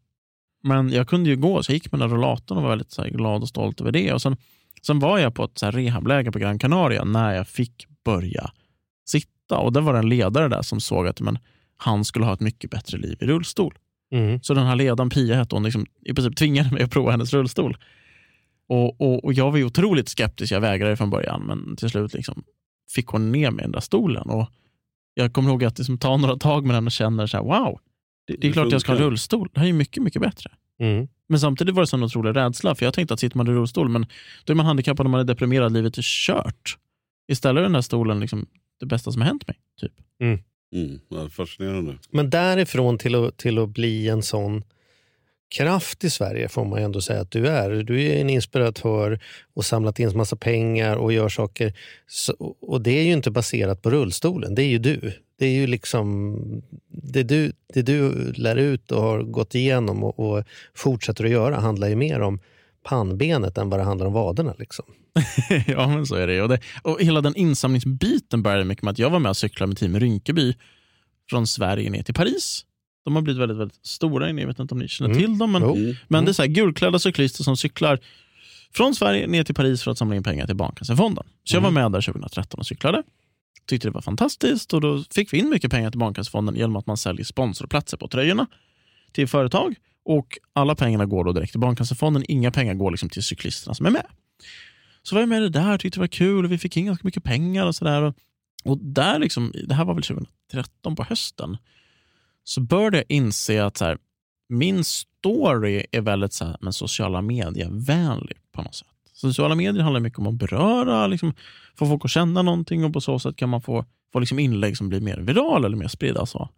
[0.62, 3.02] Men jag kunde ju gå, så jag gick med den rollatorn och var väldigt så
[3.02, 4.12] här, glad och stolt över det.
[4.12, 4.36] Och sen,
[4.82, 8.50] sen var jag på ett rehabläger på Gran Canaria när jag fick börja
[9.08, 9.58] sitta.
[9.58, 11.38] Och det var en ledare där som såg att men,
[11.76, 13.78] han skulle ha ett mycket bättre liv i rullstol.
[14.12, 14.42] Mm.
[14.42, 17.32] Så den här ledaren, Pia hette hon, liksom, i princip tvingade mig att prova hennes
[17.32, 17.76] rullstol.
[18.68, 22.14] Och, och, och Jag var ju otroligt skeptisk, jag vägrade från början, men till slut
[22.14, 22.44] liksom
[22.94, 24.30] fick hon ner mig i den där stolen.
[24.30, 24.48] Och
[25.14, 27.80] jag kommer ihåg att liksom, ta några tag med den och känner så här, wow,
[28.26, 29.48] det, det är klart jag ska ha rullstol.
[29.52, 30.50] Det här är ju mycket, mycket bättre.
[30.80, 31.08] Mm.
[31.28, 33.88] Men samtidigt var det en otrolig rädsla, för jag tänkte att sitter man i rullstol,
[33.88, 34.06] men
[34.44, 36.76] då är man handikappad och man är deprimerad, livet är kört.
[37.28, 38.46] Istället är den där stolen liksom
[38.80, 39.56] det bästa som har hänt mig.
[39.80, 39.92] Typ.
[40.74, 41.98] mm, ja, fascinerande.
[42.10, 44.64] Men därifrån till att, till att bli en sån
[45.48, 47.70] kraft i Sverige får man ju ändå säga att du är.
[47.70, 49.20] Du är en inspiratör
[49.54, 51.74] och samlat in massa pengar och gör saker.
[52.06, 55.12] Så, och det är ju inte baserat på rullstolen, det är ju du.
[55.38, 56.62] Det är ju liksom
[57.02, 61.60] det du, det du lär ut och har gått igenom och, och fortsätter att göra
[61.60, 62.40] handlar ju mer om
[62.84, 64.54] pannbenet än vad det handlar om vaderna.
[64.58, 64.84] Liksom.
[65.66, 66.42] ja, men så är det.
[66.42, 66.60] Och, det.
[66.82, 70.00] och hela den insamlingsbiten började mycket med att jag var med och cyklade med Team
[70.00, 70.54] Rynkeby
[71.30, 72.64] från Sverige ner till Paris.
[73.04, 74.30] De har blivit väldigt, väldigt stora.
[74.30, 75.22] Jag vet inte om ni känner Mm.
[75.22, 75.52] till dem.
[75.52, 77.98] Men, men det är så här, gulklädda cyklister som cyklar
[78.74, 81.24] från Sverige ner till Paris för att samla in pengar till Barncancerfonden.
[81.44, 83.02] Så jag var med där 2013 och cyklade.
[83.66, 86.86] Tyckte det var fantastiskt och då fick vi in mycket pengar till Barncancerfonden genom att
[86.86, 88.46] man säljer sponsorplatser på tröjorna
[89.12, 89.74] till företag.
[90.04, 92.24] Och alla pengarna går då direkt till Barncancerfonden.
[92.28, 94.06] Inga pengar går liksom till cyklisterna som är med.
[95.02, 96.86] Så var jag med i det där, tyckte det var kul och vi fick in
[96.86, 98.02] ganska mycket pengar och sådär.
[98.02, 98.14] Och,
[98.64, 101.56] och där liksom, det här var väl 2013 på hösten,
[102.44, 103.98] så började jag inse att så här,
[104.48, 108.88] min story är väldigt så här, men sociala medier-vänlig på något sätt.
[109.20, 111.34] Sociala medier handlar mycket om att beröra, liksom,
[111.74, 114.76] få folk att känna någonting och på så sätt kan man få, få liksom inlägg
[114.76, 116.26] som blir mer virala eller mer spridda.
[116.26, 116.48] Så.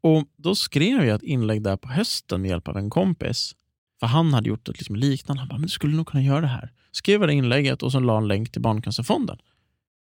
[0.00, 3.54] Och Då skrev jag ett inlägg där på hösten med hjälp av en kompis.
[4.00, 5.40] För han hade gjort ett liksom liknande.
[5.40, 6.72] Han bara, men du skulle nog kunna göra det här.
[6.92, 9.38] Skrev det inlägget och så la en länk till Barncancerfonden.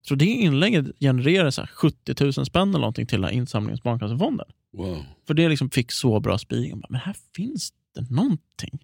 [0.08, 3.80] Så det inlägget genererade så här 70 000 spänn eller någonting till den här insamlingen
[3.84, 4.46] Barncancerfonden.
[4.72, 5.04] Wow.
[5.26, 6.82] För det liksom fick så bra spridning.
[6.88, 8.78] Men här finns det någonting.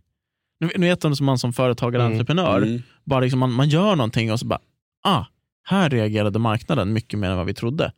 [0.61, 2.13] Nu, vet man som man som företagare Mm.
[2.13, 2.83] entreprenör, Mm.
[3.05, 4.61] bara liksom man, man gör någonting och så bara,
[5.03, 5.25] ah,
[5.63, 7.93] här reagerade marknaden mycket mer än vad vi trodde.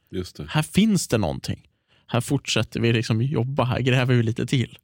[0.49, 1.69] Här finns det någonting.
[2.07, 4.79] Här fortsätter vi liksom jobba, här gräver vi lite till.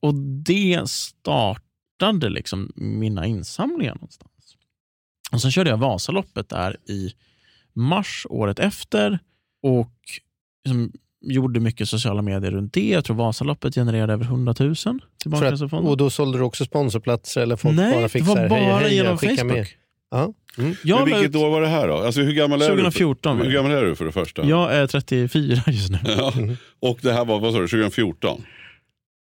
[0.00, 4.56] Och det startade liksom mina insamlingar någonstans.
[5.32, 7.12] Och Sen körde jag Vasaloppet där i
[7.72, 9.18] mars året efter
[9.62, 9.92] och
[10.64, 12.88] liksom gjorde mycket sociala medier runt det.
[12.88, 16.64] Jag tror Vasaloppet genererade över 100 000 till För att, och då sålde du också
[16.64, 19.44] sponsorplatser eller folk Nej, bara fick det var här, bara hej, hej, genom Facebook.
[19.44, 19.66] med.
[20.10, 20.32] Ja.
[20.58, 20.74] Mm.
[20.84, 21.96] Men vilket ut- år var det här då?
[21.96, 23.38] Alltså, hur gammal är 2014 du?
[23.38, 23.56] var Hur det.
[23.56, 24.44] gammal är du för det första?
[24.44, 25.98] Jag är 34 just nu.
[26.18, 26.32] Ja.
[26.80, 28.42] Och det här var, vad sa du, 2014?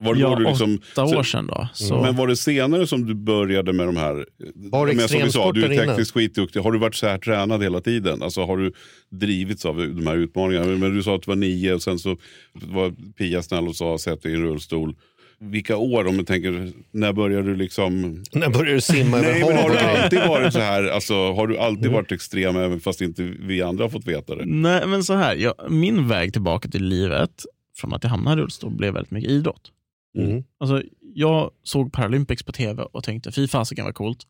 [0.04, 1.68] Var det Ja, du liksom, åtta år sedan då.
[1.74, 2.02] Så.
[2.02, 4.26] Men var det senare som du började med de här?
[4.56, 6.60] Var det Men som vi sa, du är tekniskt skitduktig.
[6.60, 8.24] Har du varit så här tränad hela tiden?
[8.24, 8.74] Alltså har du
[9.10, 10.68] drivits av de här utmaningarna?
[10.68, 12.18] Men du sa att du var nio och sen så
[12.54, 14.96] var Pia snäll och sa sätt dig i en rullstol.
[15.42, 18.24] Vilka år, om du tänker, när började du liksom...
[18.32, 20.84] När började du simma över Nej, men har du alltid varit så här?
[20.84, 24.46] Alltså, har du alltid varit extrem även fast inte vi andra har fått veta det?
[24.46, 25.36] Nej, men så här.
[25.36, 27.46] Jag, min väg tillbaka till livet,
[27.78, 29.72] från att jag hamnade i rullstol, blev väldigt mycket idrott.
[30.18, 30.44] Mm.
[30.58, 34.28] Alltså, jag såg Paralympics på tv och tänkte, fy fasiken vad coolt.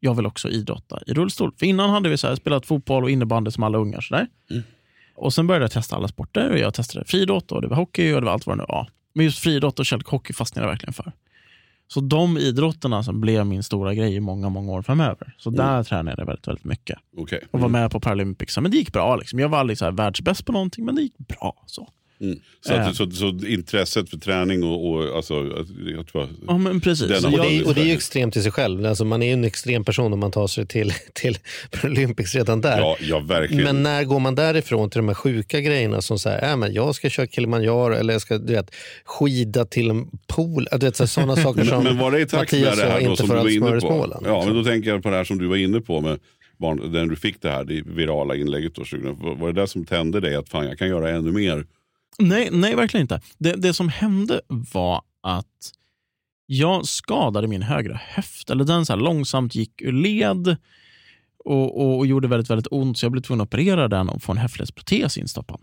[0.00, 1.52] Jag vill också idrotta i rullstol.
[1.58, 4.00] För innan hade vi så här, spelat fotboll och innebandy som alla ungar.
[4.00, 4.14] Så.
[4.14, 4.62] Mm.
[5.14, 6.50] Och Sen började jag testa alla sporter.
[6.50, 8.66] och Jag testade friidrott och det var hockey och det var allt vad det nu
[8.68, 8.90] var.
[9.12, 11.12] Men just friidrott och källhockey fastnade jag verkligen för.
[11.88, 15.34] Så de idrotterna som blev min stora grej i många, många år framöver.
[15.38, 16.98] Så där tränade jag väldigt, väldigt mycket.
[17.16, 17.44] Okej.
[17.50, 18.58] Och var med på Paralympics.
[18.58, 19.16] Men det gick bra.
[19.16, 19.38] Liksom.
[19.38, 21.62] Jag var aldrig så här världsbäst på någonting, men det gick bra.
[21.66, 21.88] Så.
[22.22, 22.38] Mm.
[22.60, 22.92] Så, att, Äh.
[22.92, 25.34] så, så intresset för träning och, och alltså,
[25.96, 27.20] jag tror, Ja, men precis.
[27.20, 28.86] Så Och det, och det är ju extremt i sig själv.
[28.86, 31.38] Alltså man är ju en extrem person om man tar sig till, till
[31.84, 32.78] Olympics redan där.
[32.78, 33.64] ja, ja, verkligen.
[33.64, 36.94] Men när går man därifrån till de här sjuka grejerna som säger äh, men jag
[36.94, 40.68] ska köra Kilimanjaro eller jag ska du vet, skida till en pool.
[40.72, 43.10] Du vet, sådana saker som men var det i takt med Mattias det här då,
[43.10, 43.66] inte var alls inne på?
[43.66, 44.22] smöresmålen.
[44.24, 46.18] Ja, men då tänker jag på det här som du var inne på med
[46.58, 48.74] barn, när du fick det här det virala inlägget.
[48.74, 49.16] Då, 2000.
[49.20, 51.66] Var var det det som tände dig att fan, jag kan göra ännu mer?
[52.18, 53.20] Nej, nej, verkligen inte.
[53.38, 55.72] Det, det som hände var att
[56.46, 58.50] jag skadade min högra höft.
[58.50, 60.56] Eller den så här långsamt gick ur led
[61.44, 62.98] och, och, och gjorde väldigt, väldigt ont.
[62.98, 65.60] Så jag blev tvungen att operera den och få en höftledsprotes instoppad.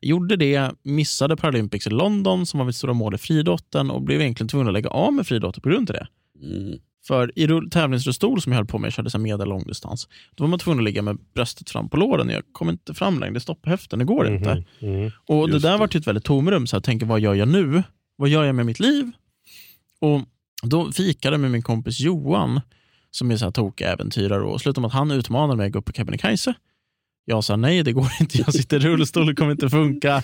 [0.00, 4.02] Jag Gjorde det, missade Paralympics i London som var mitt stora mål i friidrotten och
[4.02, 6.08] blev egentligen tvungen att lägga av med friidrotten på grund av det.
[6.42, 6.78] Mm.
[7.06, 10.44] För i rull- tävlingsrullstol som jag höll på med, jag körde så medel långdistans, då
[10.44, 12.28] var man tvungen att ligga med bröstet fram på låren.
[12.28, 14.64] Jag kom inte fram längre, det stoppade höften, det går inte.
[14.80, 15.10] Mm.
[15.26, 15.78] Och Det Just där det.
[15.78, 17.82] var ett väldigt tomrum, så jag tänker vad gör jag nu?
[18.16, 19.10] Vad gör jag med mitt liv?
[20.00, 20.20] Och
[20.62, 22.60] Då fikade med min kompis Johan,
[23.10, 25.84] som är så här tokäventyrare och slutade med att han utmanade mig att gå upp
[25.84, 26.54] på Kebnekaise.
[27.24, 30.22] Jag sa nej, det går inte, jag sitter i rullstol, det kommer inte funka.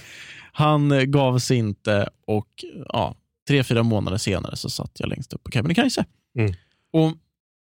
[0.53, 2.49] Han eh, gav sig inte och
[2.89, 3.15] ja,
[3.49, 6.05] tre, fyra månader senare så satt jag längst upp på Kebnekaise.
[6.39, 6.53] Mm.
[6.93, 7.13] Och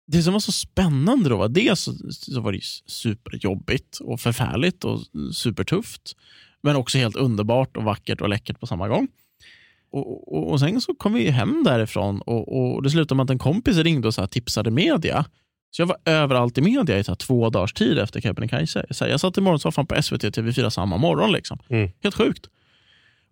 [0.06, 4.84] Det som var så spännande då var dels så, så var det superjobbigt och förfärligt
[4.84, 5.00] och
[5.34, 6.16] supertufft.
[6.62, 9.08] Men också helt underbart och vackert och läckert på samma gång.
[9.92, 13.30] Och, och, och Sen så kom vi hem därifrån och, och det slutade med att
[13.30, 15.24] en kompis ringde och så tipsade media.
[15.70, 18.86] Så jag var överallt i media i så två dagars tid efter Kebnekaise.
[19.00, 21.32] Jag satt i morgonsoffan på SVT TV4 samma morgon.
[21.32, 21.58] Liksom.
[21.68, 21.90] Mm.
[22.02, 22.46] Helt sjukt.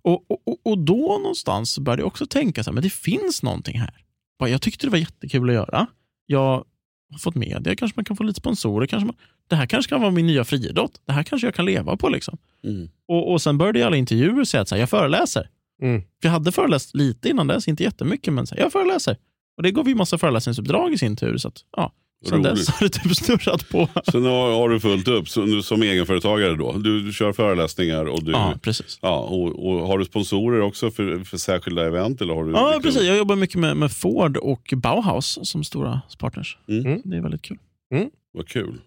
[0.02, 3.42] Och, och, och- och då någonstans började jag också tänka så här, men det finns
[3.42, 3.94] någonting här.
[4.40, 5.86] Bara, Jag tyckte det var jättekul att göra.
[6.26, 6.64] Jag
[7.10, 8.86] har fått media, kanske man kan få lite sponsorer.
[8.86, 9.16] Kanske man,
[9.48, 11.00] det här kanske kan vara min nya friidrott.
[11.06, 12.08] Det här kanske jag kan leva på.
[12.08, 12.38] Liksom.
[12.64, 12.88] Mm.
[13.08, 15.48] Och, och Sen började alla intervjuer säga att så här, jag föreläser.
[15.82, 16.00] Mm.
[16.00, 19.16] För jag hade föreläst lite innan dess, inte jättemycket, men så här, jag föreläser.
[19.56, 21.36] Och Det gav ju massa föreläsningsuppdrag i sin tur.
[21.36, 21.92] Så att, ja,
[22.28, 23.88] sen dess har det typ snurrat på.
[24.12, 26.72] Sen har, har du fullt upp som, som egenföretagare då.
[26.72, 28.32] Du, du kör föreläsningar och du...
[28.32, 28.98] Ja, precis.
[29.02, 32.20] Ja, och, och har du sponsorer också för, för särskilda event?
[32.20, 33.02] Eller har du Ja, precis.
[33.02, 36.58] Jag jobbar mycket med, med Ford och Bauhaus som stora partners.
[36.68, 37.02] Mm.
[37.04, 37.58] Det är väldigt kul.
[38.32, 38.80] Vad kul.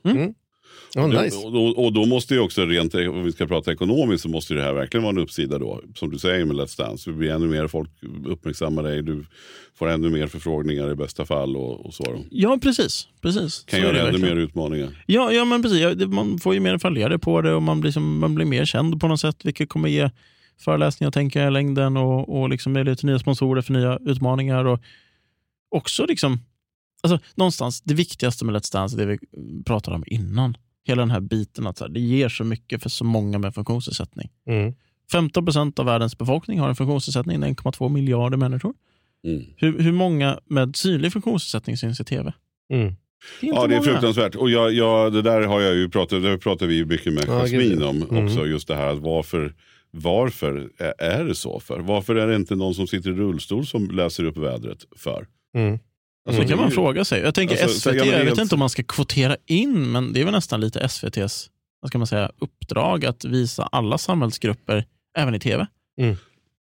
[0.95, 1.37] Oh, nice.
[1.37, 4.53] och, och, och då måste ju också, rent, om vi ska prata ekonomiskt, så måste
[4.53, 5.81] det här verkligen vara en uppsida då.
[5.95, 7.09] Som du säger med Let's Dance.
[7.09, 7.89] Det blir ännu mer folk
[8.25, 9.01] uppmärksammar dig.
[9.03, 9.25] Du
[9.75, 11.55] får ännu mer förfrågningar i bästa fall.
[11.57, 12.03] Och, och så.
[12.03, 12.19] då.
[12.31, 13.07] Ja, precis.
[13.21, 13.63] precis.
[13.63, 14.35] Kan Så göra ännu verkligen.
[14.37, 15.03] mer utmaningar.
[15.05, 15.79] Ja, ja men precis.
[15.79, 18.45] Ja, det- Man får ju mer följare på det och man blir, som, man blir
[18.45, 20.09] mer känd på något sätt, vilket kommer ge
[20.59, 24.65] föreläsningar och tänka i längden och, och liksom möjlighet till nya sponsorer för nya utmaningar.
[24.65, 24.79] Och
[25.69, 26.39] också liksom,
[27.03, 29.19] alltså, någonstans det viktigaste med Let's Dance, det vi
[29.65, 32.89] pratade om innan, hela den här biten att så här, det ger så mycket för
[32.89, 34.29] så många med funktionsnedsättning.
[34.47, 34.73] Mm.
[35.11, 38.73] 15 procent av världens befolkning har en funktionsnedsättning, det är 1,2 miljarder människor.
[39.27, 39.43] Mm.
[39.57, 42.33] Hur, hur många med synlig funktionsnedsättning syns i tv?
[42.73, 42.95] Mm.
[43.41, 43.91] Det är Ja, det är många.
[43.91, 44.35] fruktansvärt.
[44.35, 47.23] Och jag, jag, det där har jag ju pratat, det pratar vi ju mycket med
[47.27, 47.87] Ja, Jasmin gud, ja.
[47.87, 48.25] om Mm.
[48.25, 48.45] också.
[48.47, 49.53] Just det här att varför,
[49.91, 51.79] varför är- är det så för?
[51.79, 55.27] Varför är det inte någon som sitter i rullstol som läser upp vädret för?
[55.55, 55.79] Mm.
[56.25, 57.21] Alltså, det kan det är man fråga sig.
[57.21, 58.69] Jag tänker Alltså, så- SVT, ja, men det är jag vet helt- inte om man
[58.69, 61.49] ska kvotera in, men det är väl nästan lite SVTs
[61.81, 64.85] vad ska man säga, uppdrag att visa alla samhällsgrupper,
[65.17, 65.67] även i tv.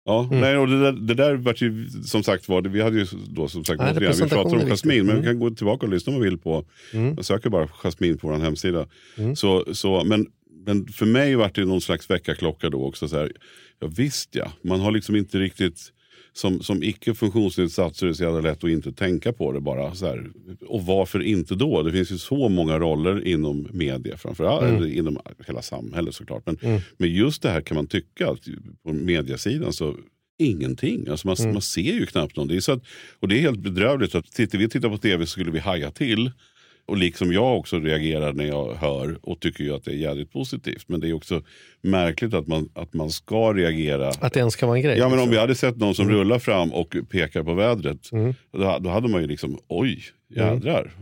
[0.05, 0.41] Ja, Mm.
[0.41, 3.49] nej, och det där, det där vart ju som sagt var, vi hade ju då
[3.49, 4.69] som sagt, Nej, återigen, vi pratar om.
[4.69, 5.21] Jasmin, men Mm.
[5.23, 7.15] vi kan gå tillbaka och lyssna om man vill på, Mm.
[7.17, 8.87] jag söker bara Jasmin på vår hemsida.
[9.19, 9.37] Mm.
[9.37, 10.27] Så, så, men,
[10.67, 13.09] men för mig vart det någon slags väckarklocka då också.
[13.09, 13.33] Så här,
[13.81, 15.93] ja, visst ja, man har liksom inte riktigt
[16.33, 19.61] som, som icke funktionsnedsatt så är det så jävla lätt att inte tänka på det
[19.61, 19.95] bara.
[19.95, 20.31] Så här.
[20.67, 21.83] Och varför inte då?
[21.83, 24.77] Det finns ju så många roller inom media framförallt, Mm.
[24.77, 26.43] eller inom hela samhället såklart.
[26.47, 26.81] Men, Mm.
[26.97, 28.41] men just det här kan man tycka att
[28.85, 29.97] på mediasidan så
[30.39, 31.09] ingenting.
[31.09, 31.53] Alltså man, Mm.
[31.53, 32.49] man ser ju knappt någon.
[32.49, 32.83] Det är så att,
[33.21, 34.15] och det är helt bedrövligt.
[34.15, 36.31] att Tittar vi tittar på tv så skulle vi haja till.
[36.87, 40.33] Och liksom jag också reagerar när jag hör och tycker ju att det är jävligt
[40.33, 40.85] positivt.
[40.89, 41.43] Men det är också
[41.83, 44.09] märkligt att man, att man ska reagera.
[44.09, 44.99] Att det ens kan vara en grej.
[44.99, 45.31] Ja men om liksom.
[45.31, 48.13] vi hade sett någon som rullar fram och pekar på vädret.
[48.13, 48.35] Mm.
[48.53, 50.03] Då, då hade man ju liksom, oj,
[50.37, 50.93] jädrar.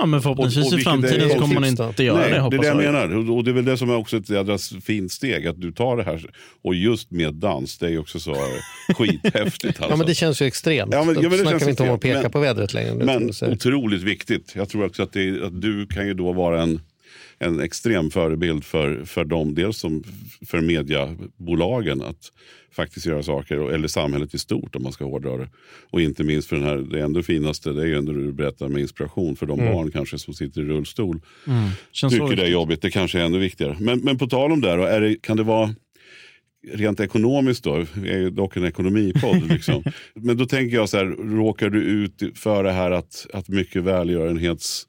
[0.00, 2.56] Ja, men förhoppningsvis Och- och i framtiden så kommer man inte göra Nej, det, det
[2.56, 2.92] är det jag jag.
[2.92, 3.16] menar.
[3.16, 5.46] Och- Och det är väl det som är också ett jädra fint steg.
[5.46, 6.30] Att du tar det här.
[6.64, 9.64] Och just med dans, det är ju också så eh, skithäftigt.
[9.66, 9.82] Alltså.
[9.90, 10.92] Ja, men det känns ju extremt.
[10.92, 12.74] Ja, men- Då ja, men det snackar vi inte om att peka Men- på vädret
[12.74, 12.94] längre.
[13.04, 14.52] Men otroligt viktigt.
[14.56, 16.80] Jag tror också att, det, att du kan ju då vara en,
[17.38, 19.54] en extrem förebild för, för dem.
[19.54, 20.04] Dels som
[20.46, 22.32] för mediebolagen att
[22.72, 23.72] faktiskt göra saker.
[23.72, 25.48] Eller samhället i stort om man ska hårdra det.
[25.90, 28.32] Och inte minst för den här, det ändå finaste det är ju ändå det du
[28.32, 31.20] berättar med inspiration för de barn kanske som sitter i rullstol.
[31.46, 31.68] Mm.
[31.92, 32.82] Känns tycker det är jobbigt.
[32.82, 33.76] Det kanske är ännu viktigare.
[33.80, 35.74] Men, men på tal om det, då, är det kan det vara
[36.72, 37.86] rent ekonomiskt då?
[37.94, 39.48] Vi är ju dock en ekonomipodd.
[39.48, 39.82] Liksom.
[40.14, 43.82] men då tänker jag så här, råkar du ut för det här att, att mycket
[43.82, 44.87] välgörenhets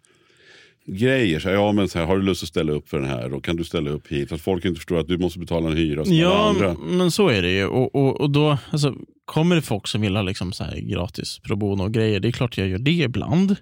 [0.89, 1.39] grejer.
[1.39, 3.29] Så här, ja, men så här, har du lust att ställa upp för den här?
[3.29, 4.31] Då kan du ställa upp hit.
[4.31, 6.73] Att folk inte förstår att du måste betala en hyra som alla Ja, andra.
[6.73, 7.65] men så är det ju.
[7.65, 11.39] Och, och, och då alltså, kommer det folk som vill ha liksom så här gratis
[11.39, 12.19] pro bono och grejer.
[12.19, 13.55] Det är klart jag gör det ibland.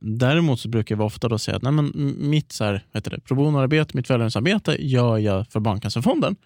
[0.00, 3.20] Däremot så brukar jag ofta då säga att nej, men mitt så här, heter det,
[3.20, 6.36] pro bono-arbete, mitt välgörenhetsarbete gör jag för Barncancerfonden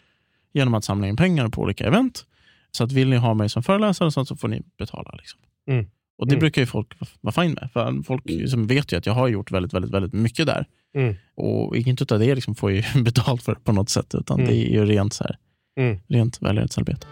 [0.52, 2.24] genom att samla in pengar på olika event.
[2.70, 5.14] Så att vill ni ha mig som föreläsare så får ni betala.
[5.18, 5.40] Liksom.
[5.68, 5.86] Mm.
[6.20, 6.40] Och Det Mm.
[6.40, 6.88] brukar ju folk
[7.20, 7.68] vara fine med.
[7.72, 8.48] För folk Mm.
[8.48, 10.64] som vet ju att jag har gjort väldigt, väldigt, väldigt mycket där.
[10.96, 11.14] Mm.
[11.36, 14.50] Och inget av det liksom får ju betalt för på något sätt, utan Mm.
[14.50, 15.36] det är ju rent, så här,
[15.80, 15.98] Mm.
[16.08, 17.06] rent välgörenhetsarbete.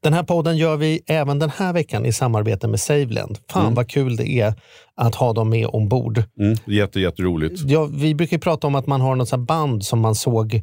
[0.00, 3.38] Den här podden gör vi även den här veckan i samarbete med SaveLend.
[3.50, 3.74] Fan Mm.
[3.74, 4.54] vad kul det är
[4.94, 6.22] att ha dem med ombord.
[6.40, 7.60] Mm, jätte, jätteroligt.
[7.66, 10.62] Ja, vi brukar ju prata om att man har något band som man såg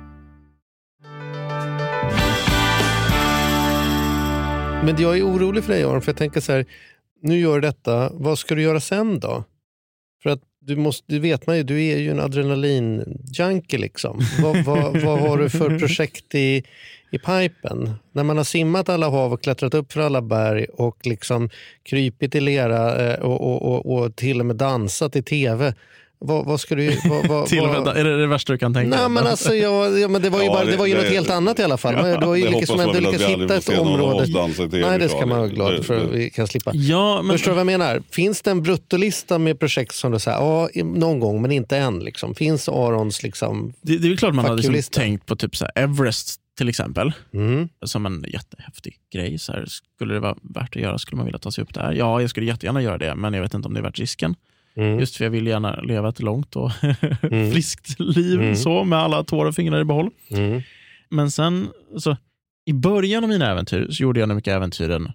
[4.83, 6.65] Men jag är orolig för dig Aron, för jag tänker så här,
[7.21, 9.43] nu gör du detta, vad ska du göra sen då?
[10.23, 14.19] För att du, måste, du vet man ju, du är ju en adrenalin-junkie liksom.
[14.41, 16.63] vad, vad, vad har du för projekt i,
[17.11, 17.93] i pipen?
[18.11, 21.49] När man har simmat alla hav och klättrat upp för alla berg och liksom
[21.83, 25.73] krypit i lera eh, och, och, och, och till och med dansat i tv.
[26.23, 26.97] Vad, vad ska du...
[27.09, 29.09] Vad, vad, Till och med, vad, är det det värsta du kan tänka Nej, dig?
[29.09, 31.01] men alltså, jag, ja, men det var ju, Ja, bara, det det- var ju det-
[31.01, 31.93] något helt annat i alla fall.
[31.95, 34.27] Men du har ju det lyckats, men man du aldrig hitta ett område.
[34.71, 36.05] Nej, det ska man vara glad för.
[36.05, 36.71] Vi kan slippa.
[36.73, 38.01] Ja, men, Förstår du vad jag menar?
[38.11, 41.99] Finns det en bruttolista med projekt som du säger, ja, någon gång, men inte än?
[41.99, 42.35] Liksom.
[42.35, 43.73] Finns Arons liksom...
[43.81, 46.69] det, det är väl klart man hade liksom tänkt på typ så här Everest till
[46.69, 47.13] exempel.
[47.33, 47.69] Mm.
[47.85, 49.39] Som en jättehäftig grej.
[49.39, 50.97] Så här, skulle det vara värt att göra?
[50.97, 51.91] Skulle man vilja ta sig upp där?
[51.91, 54.35] Ja, jag skulle jättegärna göra det, men jag vet inte om det är värt risken.
[54.75, 54.99] Mm.
[54.99, 56.71] Just för jag vill gärna leva ett långt och
[57.31, 57.51] Mm.
[57.51, 58.55] friskt liv Mm.
[58.55, 60.09] så med alla tår och fingrar i behåll.
[60.31, 60.61] Mm.
[61.09, 62.17] Men sen, så,
[62.65, 65.11] i början av mina äventyr så gjorde jag nog mycket äventyren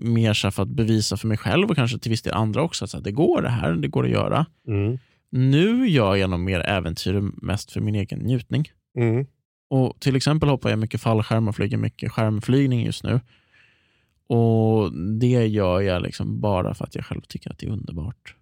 [0.00, 2.84] mer så för att bevisa för mig själv och kanske till viss del andra också
[2.84, 4.46] att det går det här, det går att göra.
[4.68, 4.98] Mm.
[5.30, 8.64] Nu gör jag nog mer äventyr mest för min egen njutning.
[8.96, 9.26] Mm.
[9.70, 13.20] Och Till exempel hoppar jag mycket fallskärm och flyger mycket skärmflygning just nu.
[14.26, 18.34] Och Det gör jag liksom bara för att jag själv tycker att det är underbart.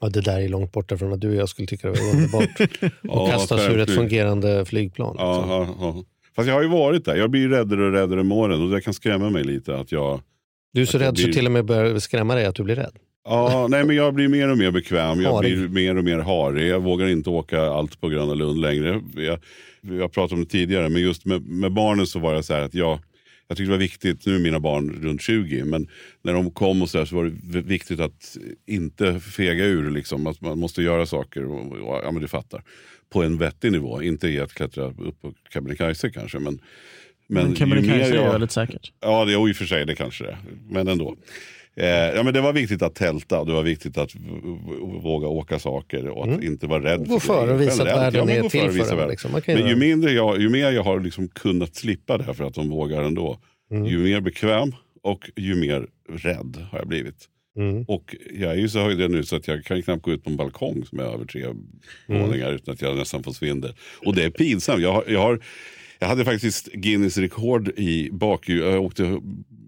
[0.00, 2.10] Ja, det där är långt borta från att du och jag skulle tycka det var
[2.10, 2.60] underbart.
[3.20, 5.12] och kastas ur ett fungerande flygplan.
[5.12, 5.26] Liksom.
[5.50, 6.04] ja, ja.
[6.36, 7.16] Fast jag har ju varit där.
[7.16, 9.76] Jag blir räddare och räddare med åren och det kan skrämma mig lite.
[9.76, 10.20] att jag...
[10.72, 12.62] Du är så jag rädd så blir- till och med börjar skrämma dig att du
[12.62, 12.92] blir rädd.
[13.24, 15.20] Ja, nej, men jag blir mer och mer bekväm.
[15.20, 15.58] Jag Harig.
[15.58, 16.68] blir mer och mer harig.
[16.68, 19.02] Jag vågar inte åka allt på Gröna Lund längre.
[19.16, 19.38] Jag,
[19.98, 22.60] jag pratade om det tidigare, men just med, med barnen så var det så här
[22.62, 22.98] att jag,
[23.48, 25.88] jag tyckte det var viktigt, nu är mina barn runt 20, men
[26.22, 29.90] när de kom och så, där så var det viktigt att inte fega ur.
[29.90, 32.62] Liksom, att man måste göra saker, och, och, ja men du fattar,
[33.12, 34.02] på en vettig nivå.
[34.02, 36.60] Inte i att klättra upp på Kebnekaise kanske, men,
[37.26, 38.92] men, Men Kebnekaise är väldigt säkert.
[39.00, 40.38] Ja, det, jo, i och för sig, det kanske det är.
[40.68, 41.16] Men ändå.
[41.76, 44.10] Eh, ja, men det var viktigt att tälta, det var viktigt att
[45.02, 47.08] våga åka saker och att inte vara rädd.
[47.08, 49.30] Gå för före och visa att världen är till och för en, liksom.
[49.46, 52.54] Men ju, mindre jag, ju mer jag har liksom kunnat slippa det här för att
[52.54, 53.38] de vågar ändå,
[53.70, 53.86] Mm.
[53.86, 57.28] ju mer bekväm och ju mer rädd har jag blivit.
[57.56, 57.82] Mm.
[57.82, 60.30] Och jag är ju så höjd nu så att jag kan knappt gå ut på
[60.30, 62.22] en balkong som är över tre Mm.
[62.22, 63.74] våningar utan att jag nästan får svindel.
[64.06, 64.82] Och det är pinsamt.
[64.82, 65.40] Jag, har, jag, har,
[65.98, 68.60] jag hade faktiskt Guinness rekord i bakhjul.
[68.72, 69.20] Jag åkte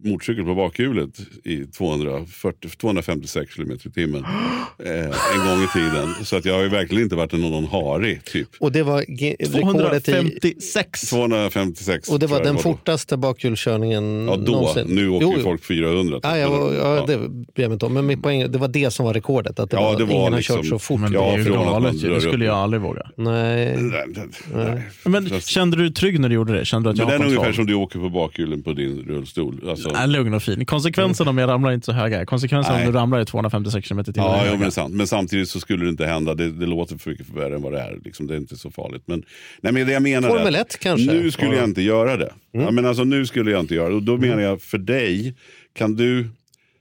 [0.07, 1.11] motorcykel på bakhjulet
[1.45, 4.25] i 240, 256 km i timmen
[4.85, 6.09] eh, en gång i tiden.
[6.25, 8.49] Så att jag har ju verkligen inte varit någon, harig typ.
[8.61, 10.13] Och det var ge- rekordet i...
[10.13, 11.01] 256.
[11.11, 12.61] 256 Och det var den då.
[12.63, 14.53] fortaste bakhjulskörningen Ja, då.
[14.53, 14.87] någonsin.
[14.89, 15.43] Nu åker Jo, jo.
[15.43, 16.21] folk 400.
[16.23, 17.05] Ja, jag, var- ja, Ja.
[17.07, 17.95] det bryr jag inte om.
[17.95, 19.61] Men min poäng, det var det som var rekordet.
[19.61, 21.01] Att det Ja, var, det var ingen liksom- har kört så fort.
[21.01, 23.03] Men det är ju galet Det skulle jag aldrig våga.
[23.17, 23.77] Nej.
[23.77, 24.83] Nej, nej, nej.
[25.05, 26.65] Men kände du dig trygg när du gjorde det?
[26.65, 28.73] Kände du att Men jag den har är ungefär som du åker på bakhjulen på
[28.73, 29.61] din rullstol.
[29.69, 30.67] Alltså, Äh, lugn och fin.
[30.67, 32.27] Konsekvensen om jag ramlar är inte så höga.
[32.27, 32.87] Konsekvensen Nej.
[32.87, 34.15] om du ramlar är 256 km timmen.
[34.17, 34.95] Ja, är ja men, är sant.
[34.95, 36.35] men samtidigt så skulle det inte hända.
[36.35, 37.99] Det, det låter för mycket värre än vad det är.
[38.05, 39.03] Liksom, det är inte så farligt.
[39.07, 39.23] Men,
[39.61, 41.13] nej, men det jag menar är Formel att 1 kanske?
[41.13, 41.57] Nu skulle Ja.
[41.57, 42.33] jag inte göra det.
[42.53, 43.95] Ja, men alltså, nu skulle jag inte göra det.
[43.95, 44.45] Och då menar Mm.
[44.45, 45.35] jag för dig,
[45.75, 46.29] kan du...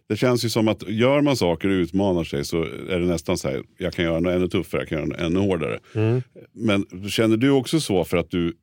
[0.09, 3.37] Det känns ju som att gör man saker och utmanar sig så är det nästan
[3.37, 5.79] så här, jag kan göra något ännu tuffare, jag kan göra något ännu hårdare.
[5.95, 6.21] Mm.
[6.53, 8.53] Men känner du också så för att du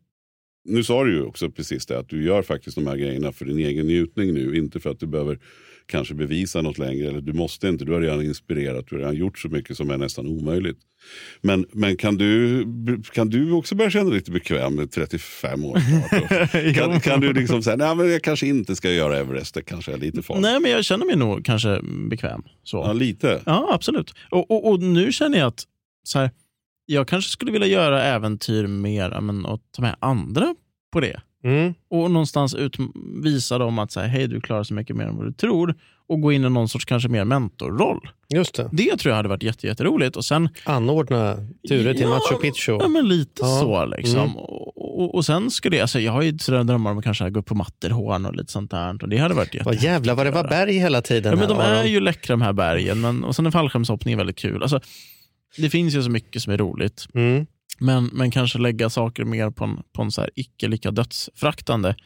[0.64, 3.44] nu sa du ju också precis det att du gör faktiskt de här grejerna för
[3.44, 4.56] din egen njutning nu.
[4.56, 5.38] Inte för att du behöver
[5.86, 7.08] kanske bevisa något längre.
[7.08, 9.90] Eller du måste inte, du har redan inspirerat, du har redan gjort så mycket som
[9.90, 10.78] är nästan omöjligt.
[11.40, 12.64] Men, men kan, du,
[13.12, 16.74] kan du också börja känna dig lite bekväm med 35 år snart?
[16.74, 19.92] kan, kan du liksom säga, nej men jag kanske inte ska göra Everest, det kanske
[19.92, 20.42] är lite farligt.
[20.42, 22.42] Nej, men jag känner mig nog kanske bekväm.
[22.64, 22.76] Så.
[22.76, 23.42] Ja, lite.
[23.46, 24.14] Ja, absolut.
[24.30, 25.64] Och, och, och nu känner jag att
[26.04, 26.30] så här,
[26.86, 30.54] jag kanske skulle vilja göra äventyr mer men, och ta med andra
[30.92, 31.20] på det.
[31.44, 31.74] Mm.
[31.90, 32.76] Och någonstans ut,
[33.22, 35.74] visa dem att så här, hej, du klarar så mycket mer än vad du tror.
[36.08, 38.08] Och gå in i någon sorts kanske mer mentorroll.
[38.34, 38.68] Just det.
[38.72, 40.16] Det tror jag hade varit jätte, jätteroligt.
[40.16, 41.36] Och sen, Anordna
[41.68, 42.72] turer till Ja, Machu Picchu.
[42.80, 43.60] ja, men lite Ja.
[43.60, 43.84] så.
[43.84, 44.20] Liksom.
[44.20, 44.36] Mm.
[44.36, 47.30] Och, och, och sen skulle jag, alltså, jag har ju sådana drömmar om att kanske
[47.30, 49.02] gå upp på Matterhorn och lite sånt där.
[49.02, 51.32] Och det hade varit jätte, Vad jävla vad det var berg hela tiden.
[51.32, 53.00] Ja, men de är ju läckra de här bergen.
[53.00, 54.62] Men, och sen är fallskärmshoppning väldigt kul.
[54.62, 54.80] Alltså,
[55.56, 57.06] det finns ju så mycket som är roligt.
[57.14, 57.46] Mm.
[57.78, 61.96] Men, men kanske lägga saker mer på en, på en så här icke lika dödsfraktande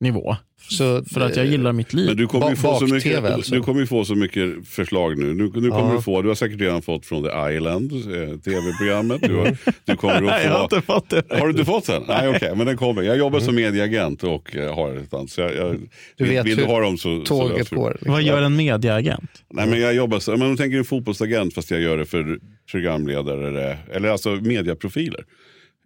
[0.00, 0.36] nivå.
[0.70, 2.06] Så, För att jag eh, gillar mitt liv.
[2.06, 3.54] Men du kommer, ju få så mycket, alltså.
[3.54, 5.34] du kommer ju få så mycket förslag nu.
[5.34, 5.94] Nu, nu kommer Ja.
[5.96, 9.20] du få, du har säkert redan fått från The Island, eh, tv-programmet.
[9.22, 10.26] Du, har, du kommer att få...
[10.26, 11.22] Nej, jag har inte fått det.
[11.30, 12.02] Har du inte fått den?
[12.08, 13.02] Nej, okej, men den kommer.
[13.02, 15.30] Jag jobbar som medieagent och eh, har ett annat.
[15.30, 15.88] Så jag, jag, Mm.
[16.16, 17.76] Du vet vill du hur ha dem så, så Tåget vi.
[17.76, 17.90] går.
[17.90, 18.12] liksom.
[18.12, 19.30] Vad gör en mediaagent?
[19.50, 22.38] Nej, men jag jobbar så, men de tänker en fotbollsagent fast jag gör det för
[22.70, 25.24] programledare, eller alltså mediaprofiler.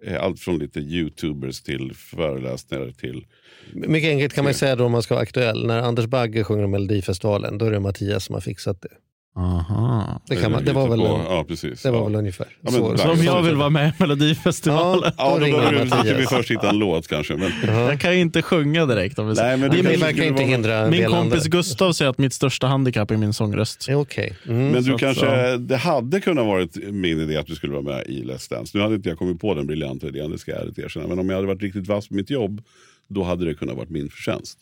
[0.06, 3.26] Eh, Allt från lite youtubers till föreläsningar till...
[3.72, 5.66] Mycket enkelt kan man säga då om man ska vara aktuell.
[5.66, 8.88] När Anders Bagge sjunger om Melodifestivalen, då är det Mattias som har fixat det.
[9.36, 10.20] Aha.
[10.28, 11.82] Det, kan man, det, var, väl, på, en- ja, precis.
[11.82, 12.04] det var ja.
[12.04, 12.46] väl ungefär.
[12.60, 15.12] Ja, men så, om jag vill vara med i Melodifestivalen.
[15.18, 17.36] Ja, Ja, då behöver ska vi först hitta en låt kanske.
[17.36, 17.52] Men,
[17.86, 19.18] Jag kan ju inte sjunga direkt.
[19.18, 21.44] Om vi Nej, men det du Det verkar skulle inte vara- hindra min kompis.
[21.46, 23.86] Gustav säger att mitt största handikapp är min sångröst.
[23.88, 24.36] Ja, Okej.
[24.48, 24.68] Mm.
[24.68, 28.24] men du kanske, det hade kunnat varit min idé att du skulle vara med i
[28.24, 28.76] Let's Dance.
[28.78, 31.06] Nu hade inte jag kommit på den briljanta idén, det ska jag ärligt erkänna.
[31.06, 32.62] Men om jag hade varit riktigt vass på mitt jobb,
[33.08, 34.58] då hade det kunnat varit min förtjänst.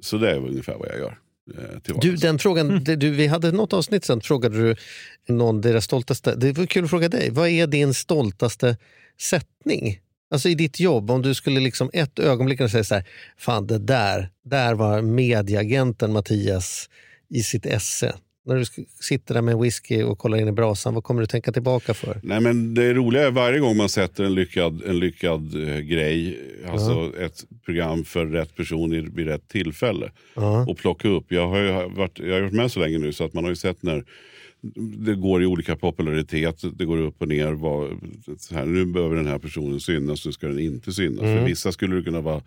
[0.00, 1.18] Så det är väl ungefär vad jag gör.
[1.58, 4.76] Eh, till Du, den frågan, det, du, vi hade något avsnitt sen, frågade du
[5.28, 6.34] någon deras stoltaste.
[6.34, 7.30] Det var kul att fråga dig.
[7.30, 8.76] Vad är din stoltaste
[9.20, 10.00] sättning?
[10.30, 13.04] Alltså i ditt jobb, om du skulle liksom ett ögonblick säga så här,
[13.38, 16.88] fan det där, där var medieagenten Mattias
[17.28, 18.14] i sitt esse.
[18.48, 18.64] När du
[19.00, 21.94] sitter där med en whisky och kollar in i brasan, vad kommer du tänka tillbaka
[21.94, 22.20] för?
[22.22, 26.40] Nej, men det roliga är varje gång man sätter en lyckad, en lyckad eh, grej,
[26.68, 30.10] alltså ett program för rätt person i, vid rätt tillfälle.
[30.34, 30.66] Ja.
[30.68, 31.24] Och plocka upp.
[31.28, 33.50] Jag har ju varit, jag har varit med så länge nu så att man har
[33.50, 34.04] ju sett när
[35.06, 37.52] det går i olika popularitet, det går upp och ner.
[37.52, 37.90] Vad,
[38.50, 41.20] här, nu behöver den här personen synas, nu ska den inte synas.
[41.20, 42.42] För vissa skulle det kunna vara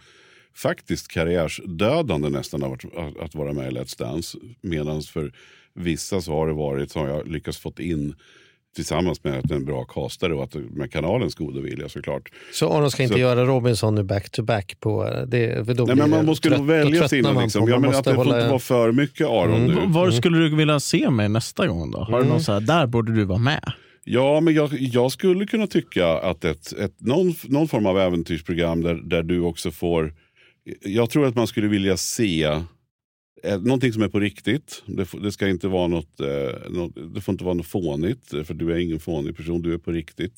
[0.55, 2.85] faktiskt karriärsdödande nästan att,
[3.19, 4.37] att vara med i Let's Dance.
[4.61, 5.31] Medan för
[5.75, 8.15] vissa så har det varit, har jag lyckats fått in
[8.75, 12.29] tillsammans med att en bra castare och att med kanalens goda vilja såklart.
[12.53, 15.65] Så Aron ska inte Så- göra Robinson nu back to back på det?
[15.65, 17.33] För då Nej, men man måste trött- nog välja sina.
[17.33, 17.61] man Liksom.
[17.61, 19.73] på- Ja, man men måste att det får hålla- inte vara för mycket Aron nu.
[19.73, 21.97] V- Var skulle du vilja se mig nästa gång då?
[22.03, 23.71] Har du någon så här, där borde du vara med?
[24.03, 28.81] Ja, men jag, jag skulle kunna tycka att ett, ett, någon, någon form av äventyrsprogram
[28.83, 30.13] där, där du också får...
[30.85, 32.59] Jag tror att man skulle vilja se
[33.59, 34.83] någonting som är på riktigt.
[34.85, 38.43] Det, det ska inte vara något, eh, något, det får inte vara något fånigt, eh,
[38.43, 40.33] för du är ingen fånig person, du är på riktigt.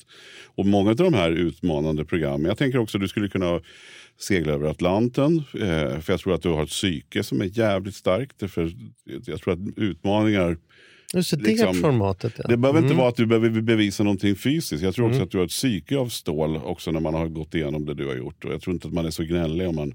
[0.54, 3.60] Och många av de här utmanande programmen, jag tänker också att du skulle kunna
[4.20, 7.94] segla över Atlanten, eh, för jag tror att du har ett psyke som är jävligt
[7.94, 8.50] starkt.
[8.50, 8.72] För
[9.26, 10.56] jag tror att utmaningar
[11.14, 12.32] Just det, liksom- formatet.
[12.38, 12.48] Ja.
[12.48, 12.98] det behöver inte Mm.
[12.98, 14.82] vara att du behöver bevisa någonting fysiskt.
[14.82, 17.54] Jag tror också att du har ett psyke av stål också när man har gått
[17.54, 18.44] igenom det du har gjort.
[18.44, 19.94] Och jag tror inte att man är så gnällig om man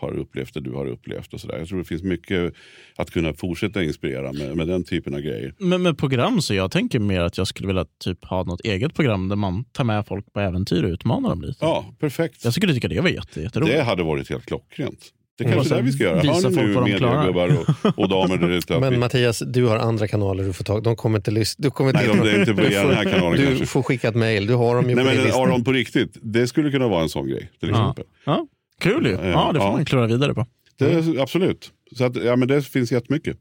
[0.00, 1.34] har upplevt det du har upplevt.
[1.34, 1.58] och så där.
[1.58, 2.52] Jag tror det finns mycket
[2.96, 5.54] att kunna fortsätta inspirera med, med den typen av grejer.
[5.58, 8.94] Men med program så jag tänker mer att jag skulle vilja typ ha något eget
[8.94, 11.58] program där man tar med folk på äventyr och utmanar dem lite.
[11.60, 12.44] Ja, perfekt.
[12.44, 13.76] Jag skulle tycka det var jätte, jätteroligt.
[13.76, 14.98] Det hade varit helt klockrent.
[15.38, 15.56] Det är Mm.
[15.58, 16.20] kanske är det vi ska göra.
[16.20, 17.48] visa Hör ni folk nu de mediegubbar
[17.84, 18.80] och, och damer där ute?
[18.80, 21.62] Men Mattias, du har andra kanaler du får tag De kommer inte lyssna.
[21.62, 23.66] Du kommer Nej, de- inte via den här kanalen Du kanske.
[23.66, 24.46] får skicka ett mejl.
[24.46, 25.40] Du har dem ju Nej, på din men lista.
[25.42, 27.50] Aron på riktigt, det skulle kunna vara en sån grej.
[27.60, 27.74] Till Ja.
[27.90, 28.04] exempel.
[28.24, 28.46] Ja,
[28.80, 29.12] kul ju.
[29.12, 29.72] Ja, det får Ja.
[29.72, 30.46] man klura vidare på.
[30.78, 31.72] Det, är- Absolut.
[31.96, 33.36] Så att, ja, men det finns jättemycket.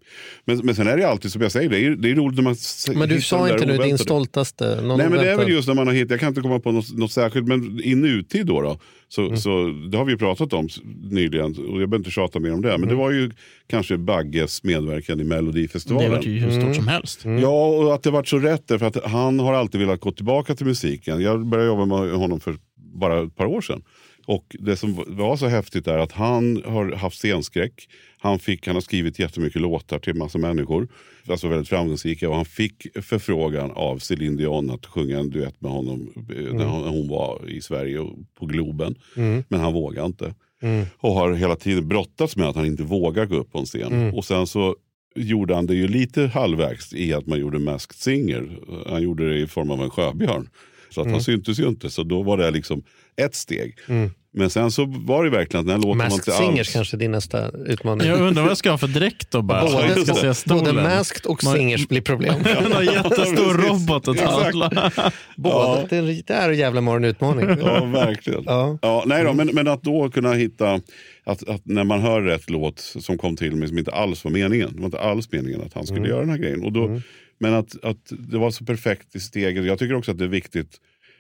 [0.46, 2.44] Men, men sen är det alltid som jag säger, det är, det är roligt när
[2.44, 2.56] man
[3.00, 4.82] Men du sa inte nu din stoltaste.
[4.82, 6.60] Någon Nej men det är väl just när man har hittat, jag kan inte komma
[6.60, 9.38] på något, något särskilt, men i nutid då, då så, Mm.
[9.38, 9.50] så
[9.92, 10.68] det har vi ju pratat om
[11.12, 12.68] nyligen och jag behöver inte tjata mer om det.
[12.68, 12.90] Men Mm.
[12.90, 13.32] det var ju
[13.70, 16.12] kanske Bagges medverkan i Det Melodifestivalen.
[16.12, 17.22] var ju hur stort som helst.
[17.42, 20.56] Ja, och att det varit så rätt därför att han har alltid velat gå tillbaka
[20.56, 21.22] till musiken.
[21.22, 23.82] Jag började jobba med honom för bara ett par år sedan.
[24.30, 27.88] Och det som var så häftigt är att han har haft scenskräck.
[28.18, 30.88] Han, fick, han har skrivit jättemycket låtar till massa människor.
[31.28, 32.30] Alltså väldigt framgångsrika.
[32.30, 36.66] Och han fick förfrågan av Céline Dion att sjunga en duett med honom eh, när
[36.66, 38.00] hon- var i Sverige
[38.40, 38.96] på Globen.
[39.18, 39.44] Mm.
[39.48, 40.34] Men han vågade inte.
[40.62, 40.86] Mm.
[40.98, 43.94] Och har hela tiden brottats med att han inte vågar gå upp på en scen.
[43.94, 44.14] Mm.
[44.16, 44.76] Och sen så
[45.16, 48.60] gjorde han det ju lite halvvägs i att man gjorde Masked Singer.
[48.90, 50.50] Han gjorde det i form av en sjöbjörn.
[50.90, 51.14] Så att Mm.
[51.14, 51.90] han syntes ju inte.
[51.90, 52.84] Så då var det liksom
[53.16, 53.76] ett steg.
[53.88, 54.10] Mm.
[54.34, 56.74] Men sen så var det verkligen att den här låten var inte Singers alls...
[56.74, 58.08] kanske är din nästa utmaning.
[58.08, 59.62] Jag undrar vad jag ska ha för dräkt då bara.
[59.62, 60.50] Både- ska se.
[60.50, 62.34] Både Masked och Man- Singers blir problem.
[62.64, 64.70] Man har jättestor robot att tackla.
[65.38, 65.56] Båda.
[65.56, 65.86] Ja.
[65.90, 67.46] Det, är, det är jävla en utmaning.
[67.62, 68.44] Ja, verkligen.
[68.46, 68.78] Ja.
[68.82, 70.82] Ja, nej då, men, men att då kunna hitta,
[71.24, 74.32] att, att när man hör rätt låt som kom till mig som inte alls var
[74.32, 74.70] meningen.
[74.74, 76.10] Det var inte alls meningen att han skulle Mm.
[76.10, 76.64] göra den här grejen.
[76.66, 77.02] Och då,
[77.40, 79.66] Men att, att det var så perfekt i steget.
[79.66, 80.78] Jag tycker också att det är viktigt.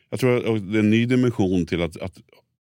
[0.09, 2.13] Jag tror att det är en ny dimension till att, att,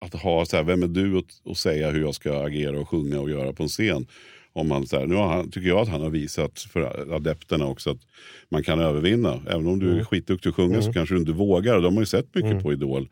[0.00, 2.88] att ha, så här, vem är du att, att säga hur jag ska agera och
[2.88, 4.06] sjunga och göra på en scen.
[4.52, 7.90] Om man, så här, nu han, tycker jag att han har visat för adepterna också
[7.90, 8.00] att
[8.48, 9.42] man kan övervinna.
[9.48, 11.80] Även om du är skitduktig att sjunga så kanske du inte vågar.
[11.80, 13.08] De har ju sett mycket på Idol.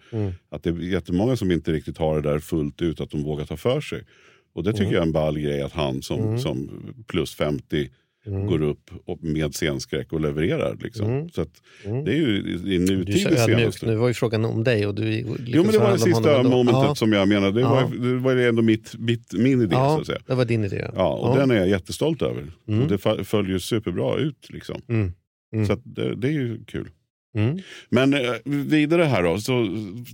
[0.50, 3.44] Att det är jättemånga som inte riktigt har det där fullt ut, att de vågar
[3.44, 4.04] ta för sig.
[4.54, 6.70] Och det tycker jag är en ball grej att han som, som
[7.06, 7.90] plus 50
[8.26, 10.76] går upp och med scenskräck och levererar.
[10.80, 11.28] Liksom.
[11.30, 11.50] Så att
[12.04, 12.38] det är ju
[12.74, 13.86] i- nutid så det senaste.
[13.86, 14.86] Nu var ju frågan om dig.
[14.86, 17.52] Och du, liksom Jo men det var det så sista momentet som jag menade.
[17.52, 17.68] Det, Ja.
[17.90, 20.18] var, det var ändå mitt, mitt, min idé så Ja, att säga.
[20.26, 20.90] det var din idé.
[20.94, 21.40] Ja, och Ja.
[21.40, 22.44] den är jag jättestolt över.
[22.66, 24.46] Och det följer superbra ut.
[24.50, 24.80] Liksom.
[24.88, 25.12] Mm.
[25.54, 25.66] Mm.
[25.66, 26.88] Så det, det är ju kul.
[27.36, 27.58] Mm.
[27.90, 29.66] Men eh, vidare här då, så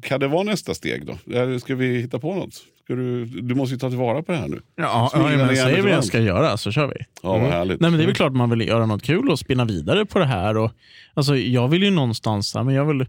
[0.03, 1.59] kan det vara nästa steg då?
[1.59, 2.55] Ska vi hitta på något?
[2.89, 4.61] Ska du, du måste ju ta tillvara på det här nu.
[4.77, 6.95] Ja, ja men ner säg lite vad jag ska göra så kör vi.
[7.23, 7.81] Ja, vad härligt.
[7.81, 10.19] Nej, men det är väl klart man vill göra något kul och spinna vidare på
[10.19, 10.57] det här.
[10.57, 10.71] Och,
[11.15, 13.07] alltså, jag vill ju någonstans, men jag vill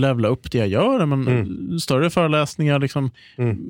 [0.00, 1.06] levla upp det jag gör.
[1.06, 1.78] Men Mm.
[1.78, 3.10] Större föreläsningar, liksom,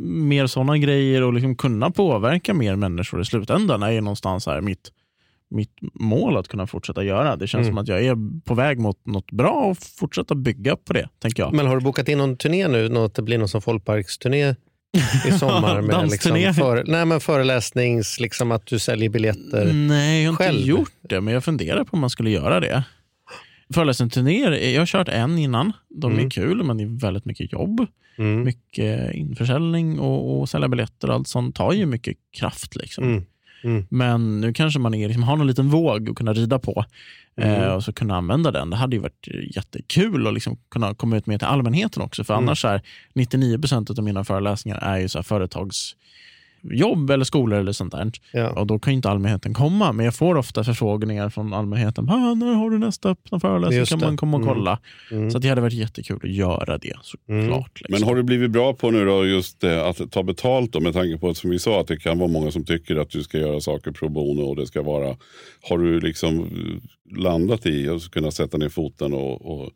[0.02, 4.60] mer sådana grejer och liksom kunna påverka mer människor i slutändan är ju någonstans här
[4.60, 4.90] mitt,
[5.50, 7.36] mitt mål att kunna fortsätta göra.
[7.36, 7.72] Det känns Mm.
[7.72, 11.42] som att jag är på väg mot något bra och fortsätta bygga på det, tänker
[11.42, 11.52] jag.
[11.54, 12.88] Men har du bokat in någon turné nu?
[12.88, 14.54] Något, det blir någon som folkparksturné
[15.28, 15.80] i sommar?
[15.82, 19.72] med liksom före, nej, men föreläsnings, liksom att du säljer biljetter.
[19.72, 20.56] Nej, jag har själv?
[20.58, 22.84] inte gjort det, men jag funderar på om man skulle göra det.
[23.74, 25.72] Föreläsningsturnéer, jag har kört en innan.
[25.88, 26.26] De Mm.
[26.26, 27.86] är kul, men det är väldigt mycket jobb.
[28.18, 28.44] Mm.
[28.44, 32.76] Mycket införsäljning och, och sälja biljetter och allt sånt tar ju mycket kraft.
[32.76, 33.04] Liksom.
[33.04, 33.24] Mm.
[33.64, 33.84] Mm.
[33.88, 36.84] Men nu kanske man är, liksom, har någon liten våg att kunna rida på
[37.40, 37.62] Mm.
[37.62, 38.70] eh, och så kunna använda den.
[38.70, 42.24] Det hade ju varit jättekul att liksom kunna komma ut med till allmänheten också.
[42.24, 42.44] För Mm.
[42.44, 42.82] annars är
[43.14, 45.22] 99% av mina föreläsningar är ju så här
[46.68, 48.10] företagsjobb eller skolor eller sånt där.
[48.32, 48.48] Ja.
[48.50, 49.92] Och då kan ju inte allmänheten komma.
[49.92, 52.08] Men jag får ofta förfrågningar från allmänheten.
[52.10, 53.84] Ah, när har du nästa öppna föreläsning?
[53.86, 54.06] Kan det.
[54.06, 54.54] man komma och Mm.
[54.54, 54.78] kolla?
[55.10, 55.30] Mm.
[55.30, 57.28] Så att det hade varit jättekul att göra det såklart.
[57.28, 57.48] Mm.
[57.74, 57.86] Liksom.
[57.88, 60.92] Men har du blivit bra på nu då just eh, att ta betalt då med
[60.92, 63.22] tanke på att som vi sa att det kan vara många som tycker att du
[63.22, 65.16] ska göra saker pro bono och det ska vara.
[65.68, 69.70] Har du liksom eh, landat i att kunna sätta ner foten och, och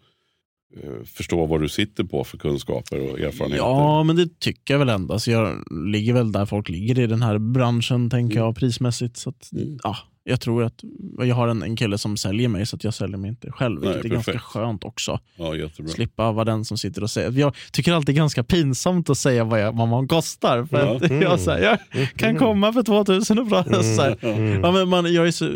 [1.06, 3.64] förstå vad du sitter på för kunskaper och erfarenheter?
[3.64, 5.18] Ja, men det tycker jag väl ändå.
[5.18, 8.46] Så jag ligger väl där folk ligger i den här branschen, tänker Mm.
[8.46, 9.16] jag, prismässigt.
[9.16, 9.50] Så att,
[9.82, 10.84] ja, jag tror att
[11.18, 13.80] jag har en, en kille som säljer mig, så att jag säljer mig inte själv.
[13.80, 14.44] Nej, Vilket är ganska perfekt.
[14.46, 15.20] skönt också.
[15.36, 15.92] Ja, jättebra.
[15.92, 17.30] Slippa vara den som sitter och säger.
[17.32, 20.64] Jag tycker alltid det är ganska pinsamt att säga vad, jag, vad man kostar.
[20.64, 20.96] För Ja.
[20.96, 23.82] att jag, så här, jag kan komma för 2000 och prata.
[23.82, 24.16] Så här.
[24.62, 25.50] Ja, men man, jag är så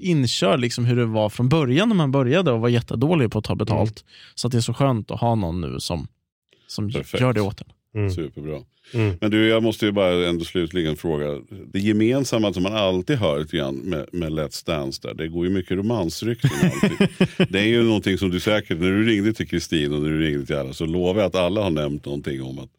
[0.00, 3.44] inkörd liksom hur det var från början när man började och var jättedålig på att
[3.44, 4.04] ta betalt.
[4.34, 6.06] Så att det är så skönt att ha någon nu som,
[6.66, 7.20] som Perfekt.
[7.20, 7.66] gör det åt en.
[7.94, 8.10] Mm.
[8.10, 8.60] Superbra.
[8.94, 9.16] Mm.
[9.20, 11.40] Men du, jag måste ju bara ändå slutligen fråga.
[11.72, 15.14] Det gemensamma som man alltid hör lite grann med, med Let's Dance där.
[15.14, 16.50] Det går ju mycket romansrykten
[17.48, 20.20] det är ju någonting som du säkert, när du ringde till Kristin och när du
[20.20, 22.70] ringde till alla så lovar jag att alla har nämnt någonting om att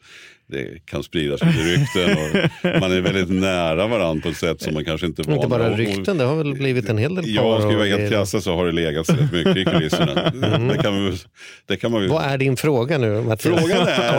[0.48, 4.74] det kan spridas lite rykten och man är väldigt nära varandra på ett sätt som
[4.74, 7.32] man kanske inte van Inte bara rykten, det har väl blivit en hel del par.
[7.32, 10.32] Ja, ska vi vara helt krassa så har det legat rätt mycket i kulisserna.
[10.74, 11.18] Det kan man,
[11.66, 13.60] det kan man Vad är din fråga nu Mattias?
[13.60, 14.18] Frågan är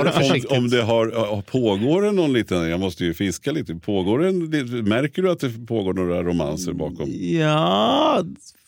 [0.51, 4.29] om, om det har, pågår det någon liten, jag måste ju fiska lite, pågår det
[4.29, 7.11] en, märker du att det pågår några romanser bakom?
[7.20, 8.22] Ja,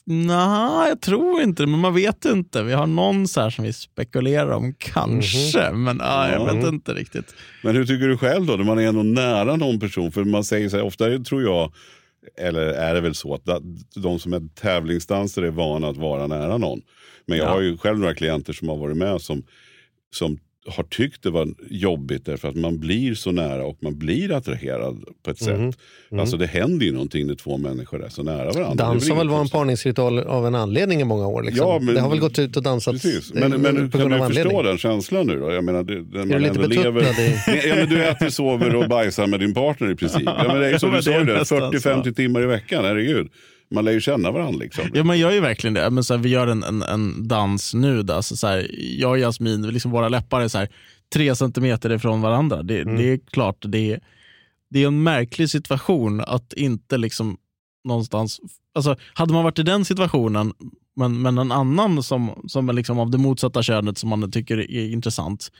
[0.09, 2.62] nej, jag tror inte det, men man vet inte.
[2.62, 6.52] Vi har någon så här som vi spekulerar om, kanske, men ja, jag Ja.
[6.54, 7.34] vet inte riktigt.
[7.62, 10.12] Men hur tycker du själv då, när man är ändå nära någon person?
[10.12, 11.72] För man säger så här, ofta tror jag,
[12.38, 13.42] eller är det väl så att
[13.94, 16.80] de som är tävlingsdansare är vana att vara nära någon.
[17.26, 17.50] Men jag Ja.
[17.50, 19.42] har ju själv några klienter som har varit med som,
[20.14, 24.32] som har tyckt det var jobbigt därför att man blir så nära och man blir
[24.32, 25.72] attraherad på ett Mm.
[25.72, 25.80] sätt.
[26.18, 28.66] Alltså det händer ju någonting när två människor är så nära varandra.
[28.72, 31.42] Är Dans har väl varit en parningsritual av en anledning i många år.
[31.42, 31.66] Liksom.
[31.68, 33.30] Ja, men- det har väl gått ut och dansat Precis.
[33.30, 35.52] eh, Men, men på kan du förstå den känslan nu då?
[35.52, 37.02] Jag menar, det, när man lite ändå lever...
[37.02, 40.22] i- ja, men du äter, sover och bajsar med din partner i princip.
[40.26, 42.46] Ja, men det är ju som Men du är sa, det, nästan 40-50 timmar i
[42.46, 43.28] veckan, herregud.
[43.70, 44.84] Man lär ju känna varandra liksom.
[44.94, 45.90] Ja, men jag är ju verkligen det.
[45.90, 48.02] Men så här, vi gör en, en, en dans nu.
[48.02, 50.68] Då, så så här, jag och Jasmin, liksom våra läppar är så här,
[51.12, 52.62] tre centimeter ifrån varandra.
[52.62, 54.00] Det, det är klart, det är,
[54.70, 57.36] det är en märklig situation att inte liksom
[57.84, 58.40] någonstans...
[58.74, 60.52] Alltså, hade man varit i den situationen,
[60.96, 64.70] men, men en annan som, som är liksom av det motsatta könet som man tycker
[64.70, 65.52] är intressant,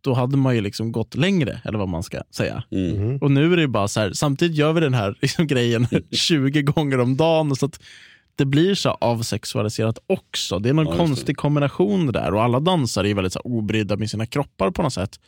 [0.00, 2.64] då hade man ju liksom gått längre, eller vad man ska säga.
[2.70, 3.18] Mm.
[3.18, 6.62] Och nu är det bara så här, samtidigt gör vi den här liksom grejen 20
[6.62, 7.56] gånger om dagen.
[7.56, 7.80] Så att
[8.36, 10.58] det blir så avsexualiserat också.
[10.58, 12.34] Det är någon Ja, konstig kombination det där.
[12.34, 15.20] Och alla dansare är väldigt så här, obrydda med sina kroppar på något sätt.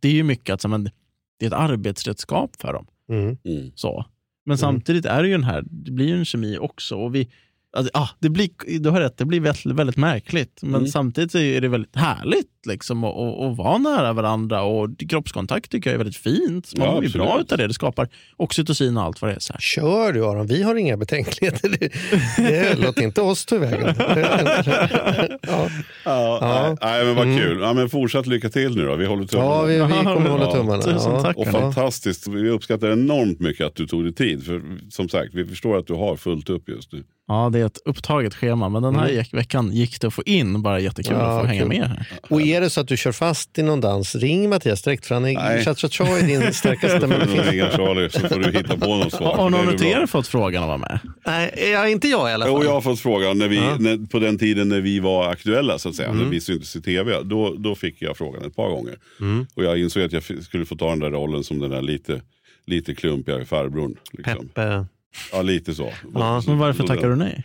[0.00, 0.90] Det är ju mycket att så, men,
[1.38, 2.86] det är ett arbetsredskap för dem.
[3.10, 3.36] Mm.
[3.44, 3.72] Mm.
[3.74, 4.04] Så.
[4.46, 6.96] Men samtidigt är det ju den här, det blir ju en kemi också.
[6.96, 7.28] Och vi,
[7.76, 8.48] alltså, ah, det blir,
[8.78, 10.58] du har rätt, det blir väldigt, väldigt märkligt.
[10.62, 10.86] Men Mm.
[10.86, 14.62] samtidigt är det väldigt härligt liksom, att, att, att vara nära varandra.
[14.62, 16.72] Och kroppskontakt tycker jag är väldigt fint.
[16.76, 17.66] Man Ja, mår ju bra utav det.
[17.66, 19.40] Det skapar oxytocin och allt vad det är.
[19.40, 19.60] Så här.
[19.60, 21.68] Kör du Aron, vi har inga betänkligheter.
[21.80, 21.88] Det,
[22.36, 23.94] det, låt inte oss ta vägen.
[23.98, 25.68] ja.
[26.04, 26.76] Ja, Ja.
[26.82, 27.38] Nej, men vad Mm.
[27.38, 27.60] kul.
[27.60, 28.96] Ja, men fortsatt lycka till nu då.
[28.96, 29.50] Vi håller tummarna.
[29.50, 30.82] ja, vi, vi kommer hålla tummarna.
[30.82, 31.22] tusen Ja.
[31.22, 31.36] tack.
[31.36, 32.28] Och fantastiskt.
[32.28, 34.44] Vi uppskattar enormt mycket att du tog dig tid.
[34.46, 37.04] För som sagt, vi förstår att du har fullt upp just nu.
[37.30, 40.22] Ja, det är ett upptaget schema, men den här gick- veckan gick det att få
[40.26, 40.62] in.
[40.62, 41.26] Bara jättekul Mm.
[41.26, 42.06] Ja, att få hänga med här.
[42.28, 45.14] Och är det så att du kör fast i någon dans, ring Mattias direkt för
[45.14, 46.98] han är cha-cha-cha är din starkaste.
[47.06, 49.36] Ringer Charlie så får du hitta på något svar.
[49.36, 50.98] Har någon av er fått frågan att vara med?
[51.26, 52.54] Nej, ja, inte jag i alla fall.
[52.56, 53.76] Jo, jag har fått frågan när vi, Ja.
[53.80, 56.22] när, på den tiden när vi var aktuella, så att säga, Mm.
[56.22, 57.22] när vi syntes i tv.
[57.24, 58.94] Då, då fick jag frågan ett par gånger.
[59.20, 59.46] Mm.
[59.54, 62.22] Och jag insåg att jag skulle få ta den där rollen som den där lite,
[62.66, 63.96] lite klumpiga farbrorn.
[64.12, 64.48] Liksom.
[64.48, 64.86] Peppe.
[65.32, 65.92] Ja, lite så.
[66.14, 67.44] Ja, Men varför tackar du nej?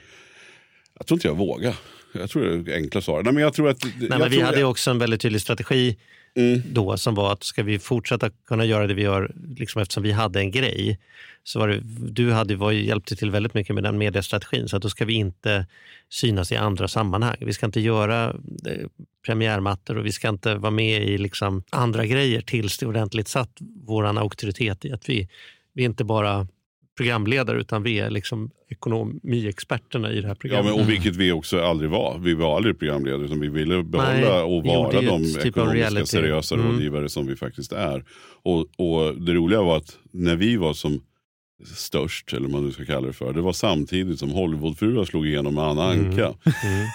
[0.97, 1.75] Jag tror inte jag vågar.
[2.13, 3.23] Jag tror det är enkla svar.
[3.23, 5.41] Nej, men jag tror att, Nej, jag men vi hade ju också en väldigt tydlig
[5.41, 5.97] strategi
[6.35, 6.61] Mm.
[6.71, 10.11] då som var att ska vi fortsätta kunna göra det vi gör, liksom eftersom vi
[10.11, 10.99] hade en grej,
[11.43, 11.79] så var det,
[12.11, 15.13] du hade, var hjälpte till väldigt mycket med den mediestrategin, så att då ska vi
[15.13, 15.65] inte
[16.09, 17.35] synas i andra sammanhang.
[17.39, 18.29] Vi ska inte göra
[18.65, 18.87] eh,
[19.25, 23.57] premiärmattor och vi ska inte vara med i liksom andra grejer tills det ordentligt satt
[23.85, 25.29] vår auktoritet i att vi,
[25.73, 26.47] vi inte bara
[26.97, 30.71] programledare utan vi är liksom ekonomiexperterna i det här Ja, programmet.
[30.75, 32.19] men, och vilket vi också aldrig var.
[32.19, 36.55] Vi var aldrig programledare utan vi ville behålla Nej, och vara de typ ekonomiska seriösa
[36.55, 36.67] Mm.
[36.71, 38.03] rådgivare som vi faktiskt är.
[38.43, 41.01] Och, och det roliga var att när vi var som
[41.75, 45.27] störst, eller vad man nu ska kalla det för, det var samtidigt som Hollywoodfruar slog
[45.27, 46.05] igenom med Anna Mm.
[46.09, 46.33] Anka.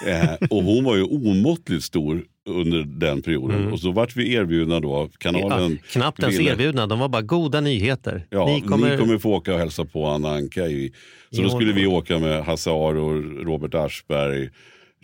[0.07, 3.57] Eh, och hon var ju omåttligt stor under den perioden.
[3.57, 3.73] Mm.
[3.73, 7.09] Och så vart vi erbjudna då, av kanalen Ja, knappt ens ville- erbjudna, de var
[7.09, 8.25] bara goda nyheter.
[8.29, 10.67] Ja, ni kommer, få åka och hälsa på Anna Anka.
[10.67, 10.91] I,
[11.31, 14.49] så I då skulle vi åka med Hasse Aro, Robert Aschberg,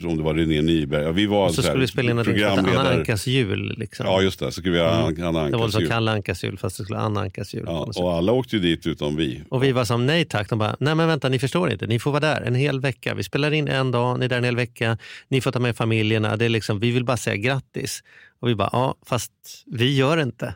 [0.03, 1.03] om det var René Nyberg.
[1.03, 2.97] Ja, vi var och så här skulle vi spela in något hette Anna programledare.
[2.97, 3.75] Ankas jul.
[3.77, 4.05] Liksom.
[4.05, 4.45] Ja, just det.
[4.45, 5.27] Så skulle vi göra Mm.
[5.27, 5.89] Anna det var Ankas jul.
[5.89, 7.63] Kalle Ankas jul fast det skulle Anna Ankas jul.
[7.67, 9.41] Ja, och alla åkte ju dit utom vi.
[9.49, 10.49] Och vi var som nej tack.
[10.49, 13.13] De bara, nej men vänta ni förstår inte, ni får vara där en hel vecka.
[13.13, 14.97] Vi spelar in en dag, ni är där en hel vecka.
[15.27, 16.37] Ni får ta med familjerna.
[16.37, 18.03] Det är liksom, vi vill bara säga grattis.
[18.39, 19.31] Och vi bara, ja fast
[19.65, 20.55] vi gör inte.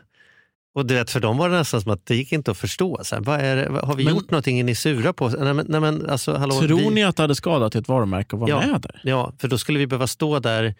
[0.74, 3.00] Och du vet, för dem var det nästan som att det gick inte att förstå.
[3.02, 4.60] Så här, vad är det, har vi Men- gjort någonting?
[4.60, 5.34] Är ni sura på oss?
[5.38, 8.36] Nej, men, nej, men, alltså, hallå, Tror vi, ni att det hade skadat ett varumärke
[8.36, 8.66] att vara Ja.
[8.66, 9.00] med där?
[9.04, 10.74] Ja, för då skulle vi behöva stå där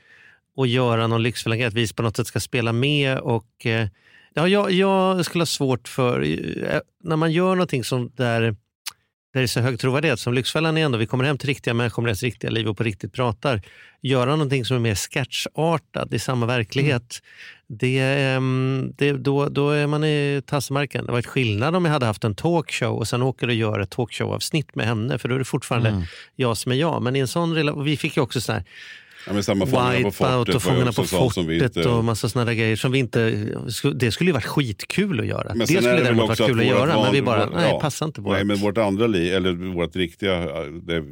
[0.57, 3.19] och göra någon lyxfällig grej, att vi på något sätt ska spela med.
[3.19, 3.89] och eh,
[4.35, 8.55] ja, jag, jag skulle ha svårt för, eh, när man gör någonting som där, där
[9.33, 12.03] det är så hög trovärdighet, som Lyxfällan är ändå, vi kommer hem till riktiga människor
[12.03, 13.63] med deras riktiga liv och på riktigt pratar.
[14.03, 17.23] Göra någonting som är mer sketchartat i samma verklighet,
[17.73, 21.07] det, ehm, det, då, då är man i tassmarken.
[21.07, 23.57] Det var ett skillnad om jag hade haft en talkshow och sen åker du och
[23.57, 26.03] gör ett talkshow-avsnitt med henne, för då är det fortfarande Mm.
[26.37, 27.03] jag som är jag.
[27.03, 28.65] Men i en sån rela- och vi fick ju också så här,
[29.27, 32.77] Ja, men samma Fångarna på fortet och Fångarna på fortet inte- och massa där grejer
[32.77, 33.31] som vi inte...
[33.95, 35.49] Det skulle ju varit skitkul att göra.
[35.49, 37.81] Men det skulle väl däremot varit kul att göra, men vi van- bara, nej, ja.
[37.81, 38.33] passar inte vårt.
[38.33, 40.41] Nej, men vårt andra liv, eller vårt riktiga,
[40.83, 41.03] det, i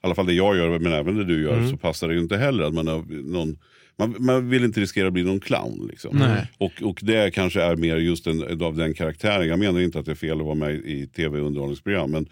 [0.00, 1.70] alla fall det jag gör, men även det du gör, Mm.
[1.70, 3.56] så passar det ju inte heller att man har någon
[3.98, 5.88] man, man vill inte riskera att bli någon clown.
[5.90, 6.24] Liksom.
[6.58, 9.48] Och, och det kanske är mer just en, av den karaktären.
[9.48, 12.10] Jag menar inte att det är fel att vara med i tv-underhållningsprogram.
[12.10, 12.26] Men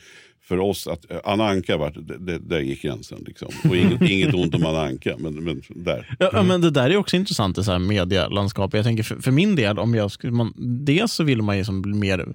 [0.48, 3.18] för oss, att eh, Anna Anka, var, det, det, där gick gränsen.
[3.26, 3.48] Liksom.
[3.64, 6.16] Och inget, inget ont om Anna Anka, men, men där.
[6.18, 8.74] Ja, ja, men det där är också intressant i så här medielandskap.
[8.74, 11.64] Jag tänker för, för min del, om jag skulle, man, dels så vill man ju
[11.64, 12.26] som bli mer,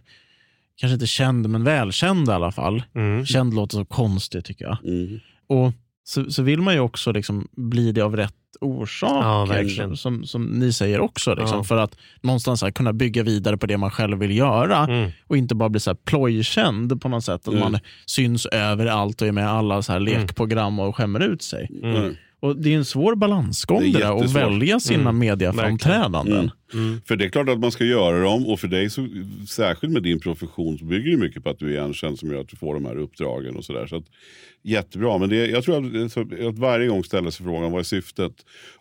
[0.76, 2.84] kanske inte känd, men välkänd i alla fall.
[2.96, 3.26] Mm.
[3.26, 4.78] Känd låter så konstigt tycker jag.
[4.84, 5.20] Mm.
[5.48, 9.28] Och så, så vill man ju också liksom bli det av rätt orsaker.
[9.28, 9.98] Ja, verkligen.
[9.98, 11.36] som, som, ni säger också.
[11.36, 11.64] Liksom, Ja.
[11.64, 15.12] För att någonstans så här, kunna bygga vidare på det man själv vill göra Mm.
[15.28, 17.48] och inte bara bli så här plojkänd på något sätt.
[17.48, 17.60] Att Mm.
[17.72, 21.70] man syns överallt och är med i alla så här lekprogram och skämmer ut sig.
[21.84, 22.16] Mm.
[22.42, 25.18] Och Det är en svår balansgång Det är det där, att välja sina Mm.
[25.20, 26.52] mediaframträdanden.
[26.74, 27.02] Mm.
[27.06, 29.08] För det är klart att man ska göra dem och för dig, så,
[29.48, 32.42] särskilt med din profession, så bygger det mycket på att du är igenkänd som gör
[32.42, 33.88] att du får de här uppdragen och sådär.
[33.88, 34.06] Så att,
[34.64, 36.18] jättebra, men det, jag tror att,
[36.48, 38.32] att varje gång ställa sig frågan vad är syftet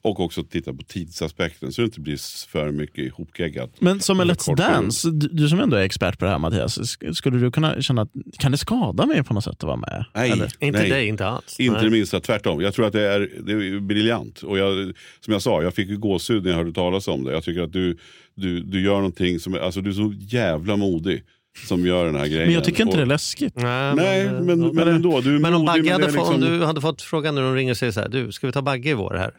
[0.02, 3.70] och också titta på tidsaspekten så det inte blir för mycket ihopgeggat.
[3.78, 6.78] Men som en Let's Dance, du, du som ändå är expert på det här Mattias,
[6.78, 9.76] sk- skulle du kunna känna att kan det skada mig på något sätt att vara
[9.76, 10.04] med?
[10.14, 10.52] Nej, Eller?
[10.60, 10.90] Inte nej.
[10.90, 11.60] dig, inte alls.
[11.60, 11.84] Inte Nej.
[11.84, 12.60] det minsta, tvärtom.
[12.60, 14.42] Jag tror att det är, det är briljant.
[14.42, 17.32] Och jag, som jag sa, jag fick ju gåshud när jag hörde talas om det.
[17.32, 17.79] Jag tycker att du,
[18.34, 21.22] du, du gör någonting som, är- alltså du är så jävla modig
[21.68, 22.44] som gör den här grejen.
[22.44, 23.56] Men jag tycker inte och, det är läskigt.
[23.56, 24.70] Nej, Nej, eh, men, ja.
[24.72, 25.20] men ändå.
[25.20, 27.34] Du är Men om modig, Bagge hade, det fått, om liksom- du hade fått frågan
[27.34, 29.30] när de ringer och säger så här, du, ska vi ta Bagge i vår här?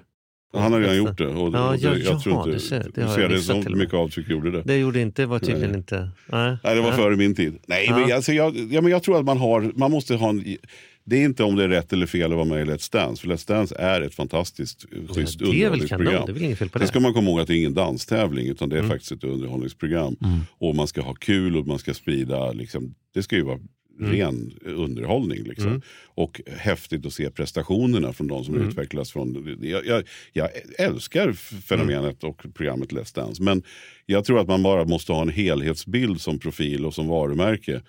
[0.54, 1.28] Han har redan gjort det.
[1.28, 3.22] Och, Ja, och ja, det, jag ja, tror inte, du ser, det du har ser
[3.22, 4.62] jag det som mycket avtryck gjorde det.
[4.66, 5.78] Det gjorde inte, var tydligen Nej.
[5.78, 6.10] inte...
[6.26, 6.98] Nej, Nej, det var Nej.
[7.00, 7.58] före min tid.
[7.68, 7.98] Nej, Ja.
[8.00, 10.58] men, alltså, jag, ja, men jag tror att man har, man måste ha en,
[11.04, 13.22] det är inte om det är rätt eller fel att vara med i Let's Dance.
[13.22, 14.86] För Let's Dance är ett fantastiskt
[15.16, 16.26] schysst det är väl kanon, underhållningsprogram.
[16.26, 16.88] det är väl inget fel på Sen det.
[16.88, 18.90] ska man komma ihåg att det är ingen danstävling utan det är Mm.
[18.92, 20.16] faktiskt ett underhållningsprogram.
[20.58, 23.60] Och man ska ha kul och man ska sprida, liksom, det ska ju vara
[24.00, 24.12] Mm.
[24.14, 25.44] ren underhållning.
[25.44, 25.68] Liksom.
[25.68, 25.82] Mm.
[26.06, 28.68] Och häftigt att se prestationerna från de som Mm.
[28.70, 29.12] utvecklas.
[29.12, 31.32] Från, jag, jag, jag älskar
[31.62, 33.44] fenomenet och programmet Let's Dance.
[33.44, 33.64] Men
[34.06, 37.82] jag tror att man bara måste ha en helhetsbild som profil och som varumärke.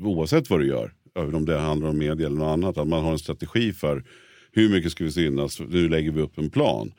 [0.00, 0.92] Oavsett vad du gör.
[1.14, 2.78] Även om det handlar om media eller något annat.
[2.78, 4.04] Att man har en strategi för
[4.52, 5.60] hur mycket ska vi synas.
[5.68, 6.92] Nu lägger vi upp en plan.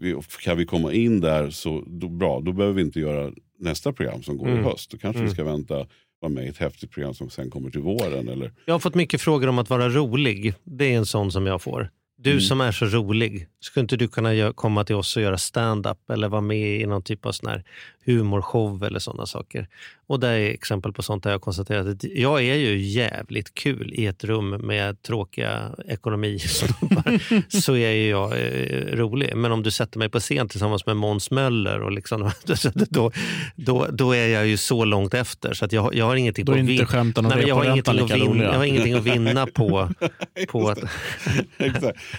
[0.00, 2.40] Vi, kan vi komma in där så då, bra.
[2.40, 4.64] Då behöver vi inte göra nästa program som går i Mm.
[4.64, 4.90] höst.
[4.90, 5.28] Då kanske Mm.
[5.28, 5.86] vi ska vänta
[6.20, 8.28] vara med i ett häftigt program som sen kommer till våren.
[8.28, 8.52] Eller?
[8.64, 10.54] Jag har fått mycket frågor om att vara rolig.
[10.64, 11.90] Det är en sån som jag får.
[12.18, 12.40] Du Mm.
[12.40, 16.28] som är så rolig, skulle inte du kunna komma till oss och göra stand-up eller
[16.28, 17.64] vara med i någon typ av sån här
[18.04, 19.68] humorshow eller sådana saker?
[20.06, 23.92] Och det är exempel på sånt där jag konstaterat att jag är ju jävligt kul
[23.94, 27.20] i ett rum med tråkiga ekonomisnubbar.
[27.60, 29.36] så är ju jag eh, rolig.
[29.36, 32.30] Men om du sätter mig på scen tillsammans med Måns Möller och liksom,
[32.90, 33.10] då,
[33.56, 36.52] då, då är jag ju så långt efter så att jag, jag har ingenting Då
[36.52, 38.44] är på att inte skämten om Nej, jag, har ingenting att vinna, roliga.
[38.44, 39.90] jag har ingenting att vinna på,
[40.48, 40.78] på att...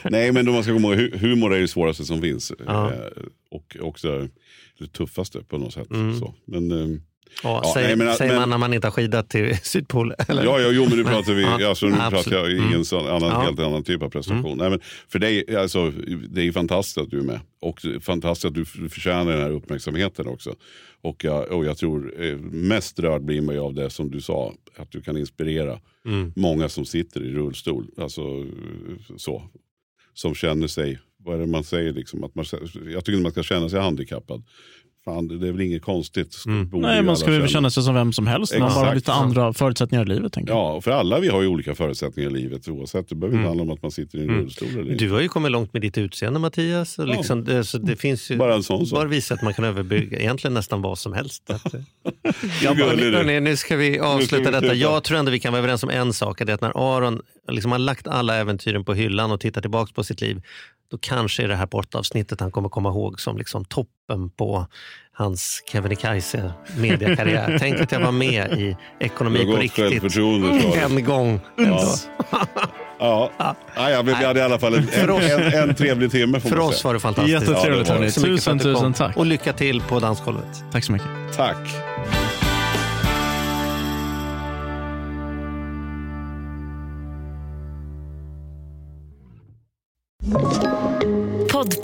[0.04, 2.52] Nej, men då man ska komma ihåg, hu- humor är det svåraste som finns.
[2.66, 2.94] Ja.
[2.94, 3.00] Eh,
[3.52, 4.28] och också
[4.80, 5.92] det tuffaste på något sätt.
[5.92, 6.20] Mm.
[6.20, 6.34] Så.
[6.46, 7.00] Men, eh,
[7.44, 10.16] Ja, Ja, säger, nej, men- säger men- man när man inte har skidat till Sydpolen?
[10.28, 10.44] eller?
[10.44, 12.74] Ja, ja, jo, men nu pratar vi, Ja, alltså, nu pratar jag i Mm.
[12.74, 13.34] en sån, annan, Ja.
[13.36, 13.42] Mm.
[13.42, 14.58] helt annan typ av prestation.
[14.58, 14.80] Nej, men
[15.10, 15.92] för dig, alltså,
[16.30, 17.40] det är fantastiskt att du är med.
[17.62, 20.56] Och fantastiskt att du förtjänar den här uppmärksamheten också.
[21.02, 24.54] Och jag, och jag tror eh, mest rörd blir man av det som du sa,
[24.78, 26.34] att du kan inspirera Mm.
[26.36, 27.88] många som sitter i rullstol.
[27.98, 29.44] Alltså eh, så.
[30.14, 33.32] Som känner sig, vad är det man säger, liksom, att man, jag tycker inte man
[33.32, 34.44] ska känna sig handikappad.
[35.06, 36.44] Fan, det är väl inget konstigt.
[36.46, 36.70] Mm.
[36.74, 38.60] Nej, man ska väl känna sig som vem som helst.
[38.60, 40.34] Man har lite andra förutsättningar i livet.
[40.34, 40.60] Tänker jag.
[40.76, 43.10] Ja, för alla vi har ju olika förutsättningar i livet oavsett.
[43.10, 43.48] Det behöver inte Mm.
[43.58, 44.42] handla om att man sitter i en Mm.
[44.42, 45.06] rullstol eller inte.
[45.06, 47.00] Du har ju kommit långt med ditt utseende Mattias.
[47.00, 47.14] Och Ja.
[47.14, 49.00] liksom det, så det finns ju Bara en sån sak.
[49.00, 51.44] bara visar att man kan överbygga egentligen nästan vad som helst.
[51.50, 51.74] Att,
[52.64, 54.74] Jag bara, hörni, hörni, nu ska vi avsluta vi detta.
[54.76, 56.40] Jag tror ändå vi kan vara överens om en sak.
[56.46, 59.92] Det är att när Aron liksom har lagt alla äventyren på hyllan och tittar tillbaka
[59.96, 60.42] på sitt liv,
[60.92, 64.68] då kanske är det här bortavsnittet han kommer komma ihåg som liksom toppen på
[65.14, 67.58] hans Kebnekaise mediakarriär.
[67.60, 70.18] Tänk att jag var med i Ekonomi på riktigt
[70.76, 71.40] en gång.
[71.58, 71.96] Ja.
[73.04, 73.32] Ja.
[73.76, 76.40] Ja, ja, vi vi hade i alla fall en, en, en, en trevlig timme.
[76.40, 76.88] För oss säga.
[76.88, 77.42] var det fantastiskt.
[77.42, 79.18] Jättetrevligt, Ja, det Tusen, tusen tack.
[79.18, 80.64] Och lycka till på dansgolvet.
[80.72, 81.08] Tack så mycket.
[81.36, 81.58] Tack.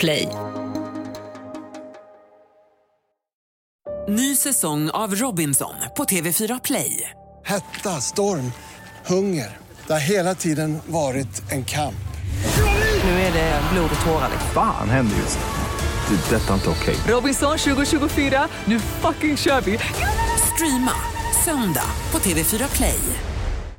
[0.07, 0.27] Podplay.
[4.09, 7.09] Ny säsong av Robinson på TV4 Play.
[7.45, 8.51] Hetta, storm,
[9.05, 9.57] hunger.
[9.87, 12.07] Det har hela tiden varit en kamp.
[13.03, 14.29] Nu är det blod och tårar.
[14.53, 16.15] Fan händer just nu.
[16.15, 16.35] Det.
[16.35, 16.95] är Detta är inte okej.
[17.07, 19.79] Robinson 2024, nu fucking kör vi!
[20.53, 20.93] Streama
[21.45, 22.99] söndag på TV4 Play.